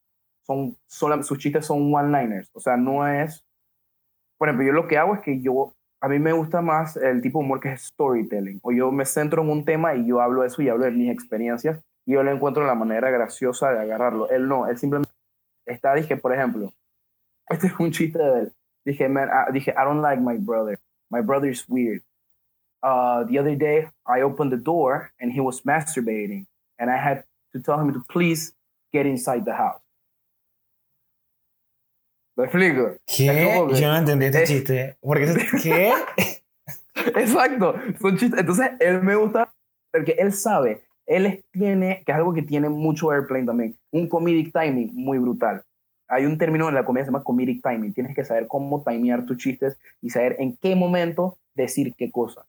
[0.45, 3.45] son, solo, sus chistes son one-liners, o sea, no es,
[4.37, 7.21] por ejemplo, yo lo que hago es que yo, a mí me gusta más el
[7.21, 10.19] tipo de humor que es storytelling, o yo me centro en un tema y yo
[10.19, 11.79] hablo de eso y hablo de mis experiencias
[12.09, 14.27] y yo le encuentro la manera graciosa de agarrarlo.
[14.31, 15.11] Él no, él simplemente
[15.63, 16.73] está, dije, por ejemplo,
[17.49, 18.53] este es un chiste de él.
[18.83, 20.79] Dije, man, ah, dije, I don't like my brother.
[21.11, 22.01] My brother is weird.
[22.81, 26.47] Uh, the other day, I opened the door and he was masturbating,
[26.79, 28.53] and I had to tell him to please
[28.91, 29.81] get inside the house.
[32.35, 32.97] ¿Me explico?
[33.05, 33.53] ¿Qué?
[33.79, 34.97] Yo no entendí este chiste.
[34.99, 35.25] Porque,
[35.61, 35.93] ¿Qué?
[36.95, 37.75] Exacto.
[37.99, 38.39] Son chistes.
[38.39, 39.53] Entonces, él me gusta
[39.91, 44.53] porque él sabe, él tiene, que es algo que tiene mucho airplane también, un comedic
[44.53, 45.63] timing muy brutal.
[46.07, 47.93] Hay un término en la comedia que se llama comedic timing.
[47.93, 52.45] Tienes que saber cómo timear tus chistes y saber en qué momento decir qué cosa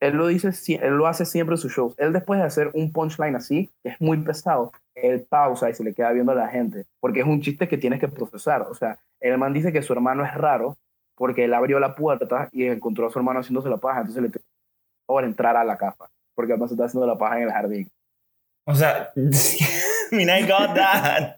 [0.00, 0.50] él lo dice,
[0.82, 1.94] él lo hace siempre en sus shows.
[1.98, 5.84] Él después de hacer un punchline así, que es muy pesado, él pausa y se
[5.84, 8.62] le queda viendo a la gente, porque es un chiste que tienes que procesar.
[8.62, 10.76] O sea, el man dice que su hermano es raro
[11.14, 14.30] porque él abrió la puerta y encontró a su hermano haciéndose la paja, entonces le
[14.30, 16.08] tuvo entrar a la casa,
[16.40, 17.90] porque además se está haciendo la paja en el jardín.
[18.66, 21.36] O sea, I mean, I got that.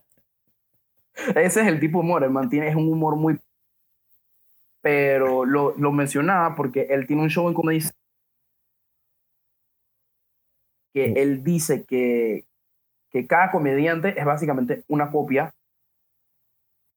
[1.35, 3.39] Ese es el tipo de humor, el man tiene, es un humor muy
[4.83, 7.91] pero lo, lo mencionaba porque él tiene un show en comedia
[10.93, 12.45] que él dice que,
[13.11, 15.55] que cada comediante es básicamente una copia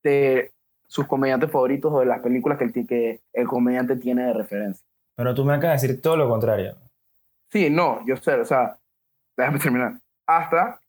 [0.04, 0.52] de
[0.88, 4.86] sus comediantes favoritos o de las películas que el, que el comediante tiene de referencia.
[5.16, 6.76] Pero tú me acabas de decir todo lo contrario.
[7.56, 8.78] Sí, no, yo sé, o sea,
[9.38, 10.02] déjame terminar.
[10.28, 10.82] Hasta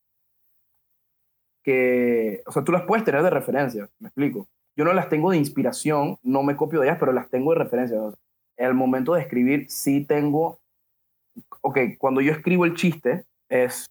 [1.62, 5.30] que, o sea, tú las puedes tener de referencia, me explico yo no las tengo
[5.30, 7.96] de inspiración, no me copio de ellas, pero las tengo de referencia.
[8.58, 10.58] en el momento de escribir, sí tengo,
[11.62, 13.86] ok, cuando yo escribo el chiste, es,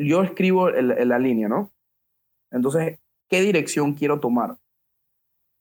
[0.00, 1.70] yo escribo la línea, ¿no?
[2.50, 2.98] Entonces,
[3.28, 4.56] ¿qué dirección quiero tomar?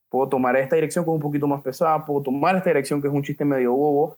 [0.10, 3.08] Puedo tomar esta dirección que es un poquito más pesada, puedo tomar esta dirección que
[3.08, 4.18] es un chiste medio bobo,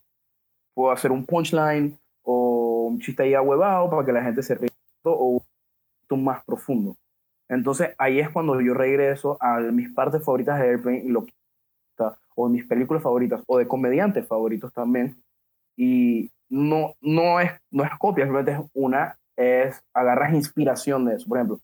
[0.80, 4.70] puedo hacer un punchline o un chiste ahí ahuevado para que la gente se ríe
[5.04, 5.42] o
[6.08, 6.96] un más profundo.
[7.50, 11.26] Entonces ahí es cuando yo regreso a mis partes favoritas de Airplane y lo
[12.34, 15.22] o mis películas favoritas o de comediantes favoritos también.
[15.76, 21.28] Y no, no, es, no es copia, simplemente es una, es agarras inspiración de eso.
[21.28, 21.60] Por ejemplo,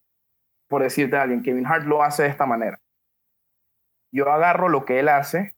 [0.69, 2.79] por decirte a alguien, Kevin Hart lo hace de esta manera.
[4.13, 5.55] Yo agarro lo que él hace,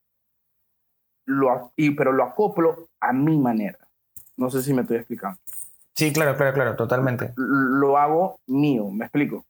[1.28, 3.78] lo, y, pero lo acoplo a mi manera.
[4.36, 5.38] No sé si me estoy explicando.
[5.94, 7.32] Sí, claro, claro, claro, totalmente.
[7.36, 9.44] Lo hago mío, me explico.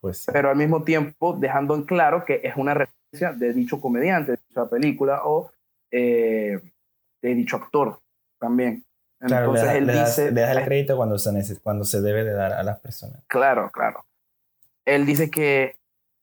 [0.00, 4.32] Pues Pero al mismo tiempo dejando en claro que es una referencia de dicho comediante,
[4.32, 5.50] de dicha película o
[5.90, 6.60] eh,
[7.20, 7.98] de dicho actor
[8.38, 8.84] también.
[9.20, 10.30] Entonces él dice...
[10.30, 13.22] le das el crédito cuando se, cuando se debe de dar a las personas.
[13.26, 14.04] Claro, claro.
[14.84, 15.76] Él dice que,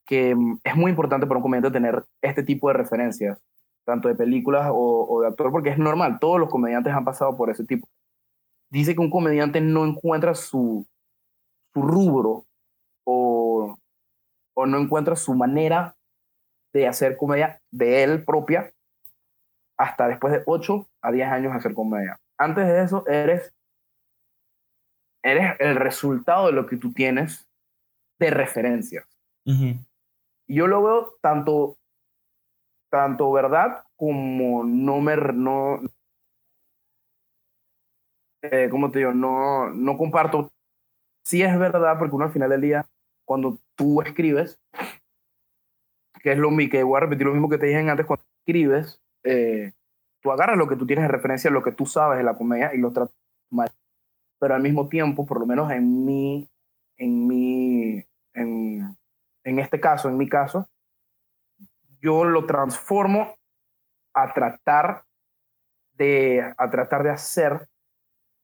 [0.05, 3.39] que es muy importante para un comediante tener este tipo de referencias,
[3.85, 7.35] tanto de películas o, o de actor, porque es normal, todos los comediantes han pasado
[7.37, 7.87] por ese tipo.
[8.69, 10.87] Dice que un comediante no encuentra su,
[11.73, 12.45] su rubro
[13.05, 13.77] o,
[14.55, 15.95] o no encuentra su manera
[16.73, 18.73] de hacer comedia de él propia
[19.77, 22.19] hasta después de 8 a 10 años hacer comedia.
[22.37, 23.53] Antes de eso, eres,
[25.23, 27.47] eres el resultado de lo que tú tienes
[28.19, 29.05] de referencias.
[30.47, 31.77] Yo lo veo tanto,
[32.89, 35.15] tanto verdad como no me...
[35.15, 35.79] No,
[38.43, 39.13] eh, ¿Cómo te digo?
[39.13, 40.51] No, no comparto.
[41.23, 42.85] Sí es verdad, porque uno al final del día,
[43.25, 44.59] cuando tú escribes,
[46.21, 48.25] que es lo mismo, que voy a repetir lo mismo que te dije antes, cuando
[48.45, 49.71] escribes, eh,
[50.21, 52.73] tú agarras lo que tú tienes de referencia, lo que tú sabes de la comedia
[52.73, 53.15] y lo tratas
[53.49, 53.71] mal.
[54.39, 56.49] Pero al mismo tiempo, por lo menos en mi,
[56.97, 58.97] en mi, en,
[59.43, 60.67] en este caso, en mi caso,
[62.01, 63.35] yo lo transformo
[64.13, 65.03] a tratar
[65.93, 67.67] de, a tratar de hacer,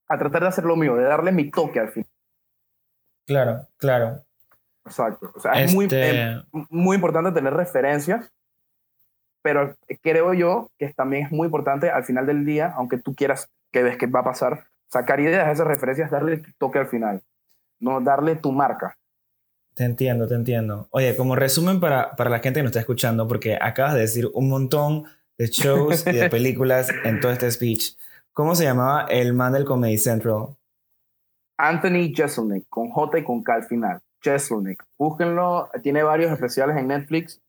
[0.08, 2.10] a tratar de hacer lo mío, de darle mi toque al final.
[3.26, 4.24] Claro, claro.
[4.86, 5.32] Exacto.
[5.36, 8.32] O sea, es muy, este muy importante tener referencias,
[9.42, 13.50] pero creo yo que también es muy importante al final del día, aunque tú quieras
[13.72, 17.22] que ves que va a pasar, sacar ideas de esas referencias, darle toque al final,
[17.80, 18.98] no darle tu marca.
[19.80, 20.90] Te entiendo, te entiendo.
[20.92, 24.30] Oye, como resumen para, para la gente que nos está escuchando, porque acabas de decir
[24.34, 25.06] un montón
[25.38, 27.96] de shows y de películas en todo este speech.
[28.34, 30.48] ¿Cómo se llamaba el man del Comedy Central?
[31.58, 34.02] Anthony Jeselnik, con J y con K al final.
[34.22, 34.84] Jeselnik.
[34.98, 37.40] Búsquenlo, tiene varios especiales en Netflix.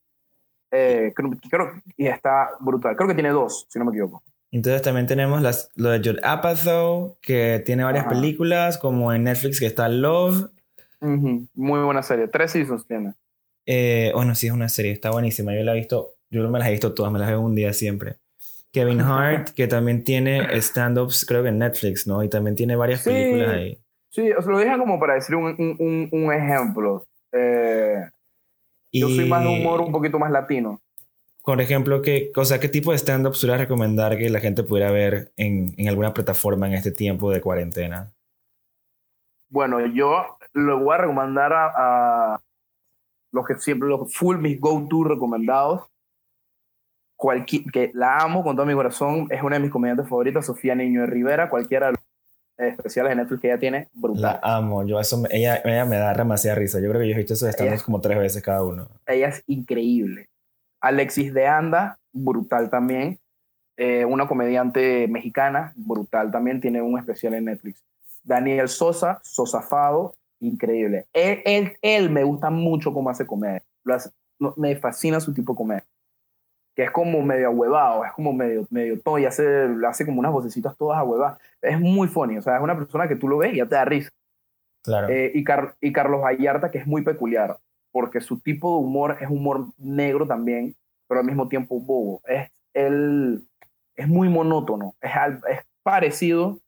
[0.71, 2.95] Eh, creo, y está brutal.
[2.95, 4.23] Creo que tiene dos, si no me equivoco.
[4.53, 9.59] Entonces también tenemos las, lo de Judd Apatow, que tiene varias películas, como en Netflix
[9.59, 10.49] que está Love.
[11.01, 12.29] Muy buena serie.
[12.29, 13.15] Tres seasons tiene.
[13.67, 14.93] Eh, bueno, sí, es una serie.
[14.93, 15.55] Está buenísima.
[15.55, 17.73] Yo la he visto, yo me las he visto todas, me las veo un día
[17.73, 18.17] siempre.
[18.73, 22.23] Kevin Hart, que también tiene stand-ups, creo que en Netflix, ¿no?
[22.23, 23.79] Y también tiene varias películas ahí.
[24.11, 27.05] Sí, os lo dije como para decir un, un, un ejemplo.
[27.33, 28.09] Eh,
[28.93, 30.81] yo soy más de humor un poquito más latino.
[31.43, 35.33] Por ejemplo, ¿qué, cosa, ¿qué tipo de stand-up suele recomendar que la gente pudiera ver
[35.37, 38.13] en, en, alguna plataforma en este tiempo de cuarentena?
[39.49, 41.73] Bueno, yo lo voy a recomendar a,
[42.35, 42.41] a
[43.33, 45.87] los que siempre, los full mis go-to recomendados.
[47.17, 50.75] Cualquier, que la amo con todo mi corazón, es una de mis comediantes favoritas, Sofía
[50.75, 52.01] Niño de Rivera, cualquiera de los
[52.57, 54.23] especiales de Netflix que ella tiene, brutal.
[54.23, 56.81] La amo, yo eso, ella, ella me da demasiada risa.
[56.81, 58.89] Yo creo que yo he visto esos estados como tres veces cada uno.
[59.07, 60.29] Ella es increíble.
[60.81, 63.19] Alexis de Anda, brutal también.
[63.77, 67.83] Eh, una comediante mexicana, brutal también, tiene un especial en Netflix.
[68.23, 71.07] Daniel Sosa, Sosafado, increíble.
[71.13, 73.63] Él, él, él me gusta mucho cómo hace comedia.
[74.57, 75.87] me fascina su tipo de comedia
[76.75, 80.33] que es como medio ahuevado, es como medio, medio todo y hace, hace como unas
[80.33, 81.39] vocecitas todas ahuevadas.
[81.61, 83.75] Es muy funny, o sea, es una persona que tú lo ves y ya te
[83.75, 84.11] da risa.
[84.83, 85.09] Claro.
[85.09, 85.45] Eh, y,
[85.81, 87.59] y Carlos Vallarta, que es muy peculiar,
[87.93, 90.75] porque su tipo de humor es humor negro también,
[91.07, 92.23] pero al mismo tiempo bobo.
[92.27, 93.47] Es, él,
[93.97, 95.11] es muy monótono, es,
[95.51, 96.61] es parecido,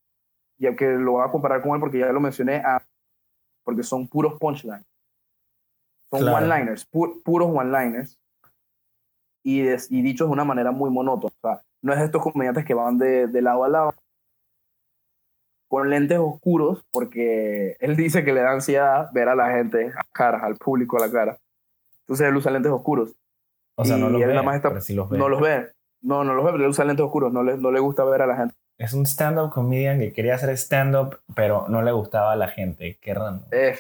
[0.59, 2.83] ya que lo voy a comparar con él porque ya lo mencioné, a,
[3.65, 4.87] porque son puros punchlines.
[6.11, 8.19] Son one-liners, puros one-liners
[9.43, 11.33] y, y dicho de una manera muy monótona.
[11.35, 13.95] O sea, no es de estos comediantes que van de, de lado a lado
[15.69, 20.05] con lentes oscuros, porque él dice que le da ansiedad ver a la gente a
[20.13, 21.39] cara, al público a la cara.
[22.01, 23.17] Entonces él usa lentes oscuros.
[23.79, 24.35] O sea, no los, ve,
[24.93, 25.17] los ve.
[25.17, 25.73] No los ve.
[26.03, 27.33] No, no los ve, pero él usa lentes oscuros.
[27.33, 28.55] No le, no le gusta ver a la gente.
[28.83, 32.99] Es un stand-up comedian que quería hacer stand-up, pero no le gustaba a la gente.
[33.01, 33.39] Qué raro.
[33.53, 33.77] Eh,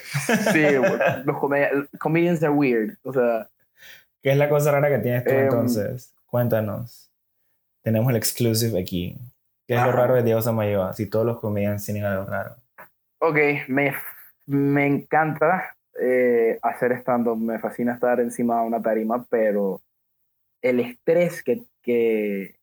[0.53, 0.63] sí,
[1.25, 1.39] los
[1.99, 2.97] comedians are weird.
[3.03, 3.49] O sea,
[4.23, 6.15] ¿Qué es la cosa rara que tienes tú em, entonces?
[6.27, 7.11] Cuéntanos.
[7.83, 9.19] Tenemos el exclusive aquí.
[9.67, 10.93] ¿Qué es lo raro de Diego Samayoa?
[10.93, 12.55] Si todos los comediantes tienen algo raro.
[13.19, 13.93] Ok, me,
[14.47, 17.39] me encanta eh, hacer stand-up.
[17.39, 19.81] Me fascina estar encima de una tarima, pero
[20.63, 22.55] el estrés que, que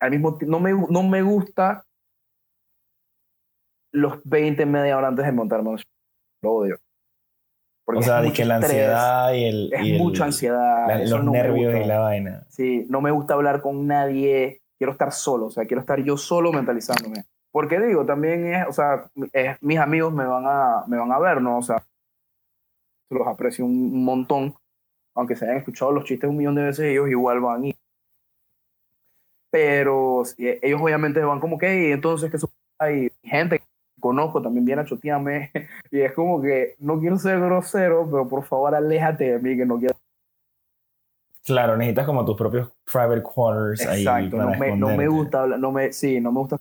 [0.00, 1.84] al mismo tiempo no me, no me gusta
[3.92, 5.86] los 20 media hora antes de montarme un show.
[6.42, 6.78] Lo odio
[7.96, 9.72] o sea, que la ansiedad y el...
[9.72, 11.00] Es mucha ansiedad.
[11.06, 12.44] los nervios y la vaina.
[12.48, 16.16] Sí, no me gusta hablar con nadie, quiero estar solo, o sea, quiero estar yo
[16.16, 17.24] solo mentalizándome.
[17.50, 19.10] Porque digo, también es, o sea,
[19.60, 21.58] mis amigos me van, a, me van a ver, ¿no?
[21.58, 21.82] O sea,
[23.10, 24.54] los aprecio un, montón,
[25.14, 27.74] aunque se hayan escuchado los chistes un millón de veces, ellos igual van y...
[29.60, 32.38] Pero ellos obviamente van como que, entonces que
[32.78, 33.60] hay gente
[33.98, 35.50] conozco también viene a chotearme
[35.90, 39.66] y es como que no quiero ser grosero, pero por favor aléjate de mí que
[39.66, 39.96] no quiero.
[41.44, 45.72] Claro, necesitas como tus propios private quarters Exacto, ahí no, me, no me gusta no
[45.72, 46.60] me, sí, no me gusta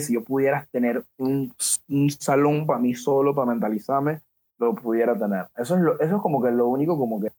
[0.00, 1.54] si yo pudiera tener un,
[1.88, 4.20] un salón para mí solo, para mentalizarme,
[4.58, 5.46] lo pudiera tener.
[5.56, 7.30] Eso es, lo, eso es como que lo único como que,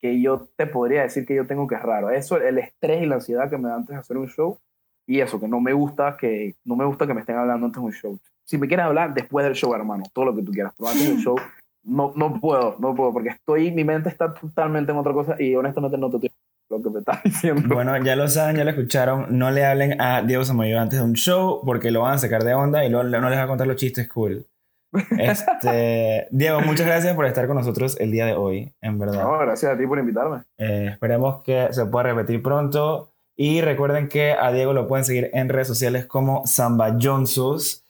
[0.00, 2.10] que yo te podría decir que yo tengo que es raro.
[2.10, 4.58] Eso, el estrés y la ansiedad que me da antes de hacer un show
[5.06, 7.80] y eso, que no me gusta que, no me gusta que me estén hablando antes
[7.80, 8.18] de un show.
[8.44, 11.08] Si me quieres hablar después del show, hermano, todo lo que tú quieras, pero antes
[11.08, 11.36] del show
[11.84, 15.54] no, no puedo, no puedo, porque estoy, mi mente está totalmente en otra cosa y
[15.54, 16.30] honestamente no te estoy
[16.68, 17.74] lo que me estás diciendo.
[17.74, 19.38] Bueno, ya lo saben, ya lo escucharon.
[19.38, 22.42] No le hablen a Diego Samayo antes de un show porque lo van a sacar
[22.42, 24.44] de onda y luego no les va a contar los chistes cool.
[25.18, 29.22] Este, Diego, muchas gracias por estar con nosotros el día de hoy, en verdad.
[29.22, 30.42] No, gracias a ti por invitarme.
[30.58, 33.12] Eh, esperemos que se pueda repetir pronto.
[33.38, 37.84] Y recuerden que a Diego lo pueden seguir en redes sociales como Samba Jonsus.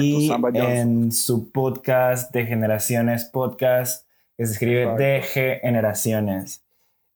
[0.00, 4.04] y en su podcast de Generaciones Podcast,
[4.36, 6.64] que se escribe DG Generaciones.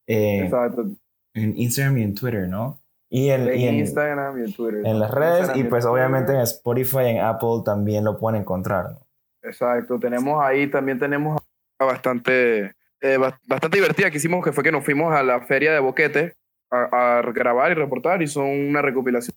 [0.07, 0.87] Eh, Exacto.
[1.35, 2.79] En Instagram y en Twitter, ¿no?
[3.11, 4.87] Y en, Instagram y en Twitter.
[4.87, 8.99] En las redes y pues obviamente en Spotify y en Apple también lo pueden encontrar.
[9.45, 11.41] Exacto, tenemos ahí, también tenemos
[11.79, 15.81] bastante, eh, bastante divertida que hicimos, que fue que nos fuimos a la feria de
[15.81, 16.35] Boquete
[16.71, 19.37] a, grabar y reportar y son una recopilación,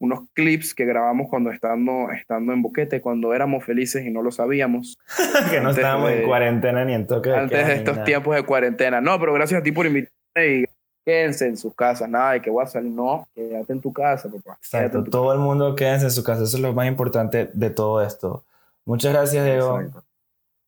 [0.00, 4.30] unos clips que grabamos cuando estando, estando en Boquete, cuando éramos felices y no lo
[4.30, 4.98] sabíamos.
[5.50, 9.00] que no estábamos en cuarentena ni en toque de Antes de estos tiempos de cuarentena.
[9.00, 10.64] No, pero gracias a ti por invitarme y
[11.04, 14.28] quédense en sus casas, nada de que voy a salir, no, quédate en tu casa,
[14.28, 14.58] papá.
[14.58, 18.02] Exacto, todo el mundo quédense en su casa, eso es lo más importante de todo
[18.02, 18.44] esto.
[18.86, 19.80] Muchas gracias, Diego.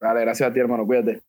[0.00, 1.22] Vale, gracias a ti, hermano, cuídate.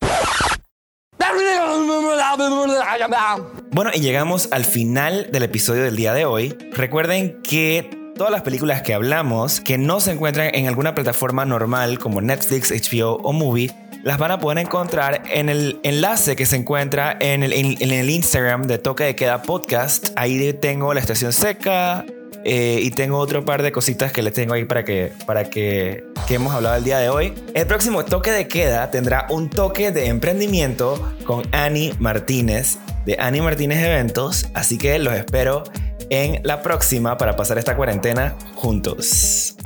[3.70, 6.56] Bueno, y llegamos al final del episodio del día de hoy.
[6.72, 12.00] Recuerden que todas las películas que hablamos que no se encuentran en alguna plataforma normal
[12.00, 13.70] como Netflix, HBO o Movie,
[14.02, 18.10] las van a poder encontrar en el enlace que se encuentra en el, en, el
[18.10, 20.08] Instagram de Toque de Queda Podcast.
[20.16, 22.04] Ahí tengo la estación seca
[22.44, 26.04] eh, y tengo otro par de cositas que les tengo ahí para que, para que,
[26.26, 27.34] que hemos hablado el día de hoy.
[27.54, 33.42] El próximo Toque de Queda tendrá un toque de emprendimiento con Annie Martínez de Annie
[33.42, 34.48] Martínez Eventos.
[34.54, 35.64] Así que los espero
[36.10, 39.56] en la próxima para pasar esta cuarentena juntos.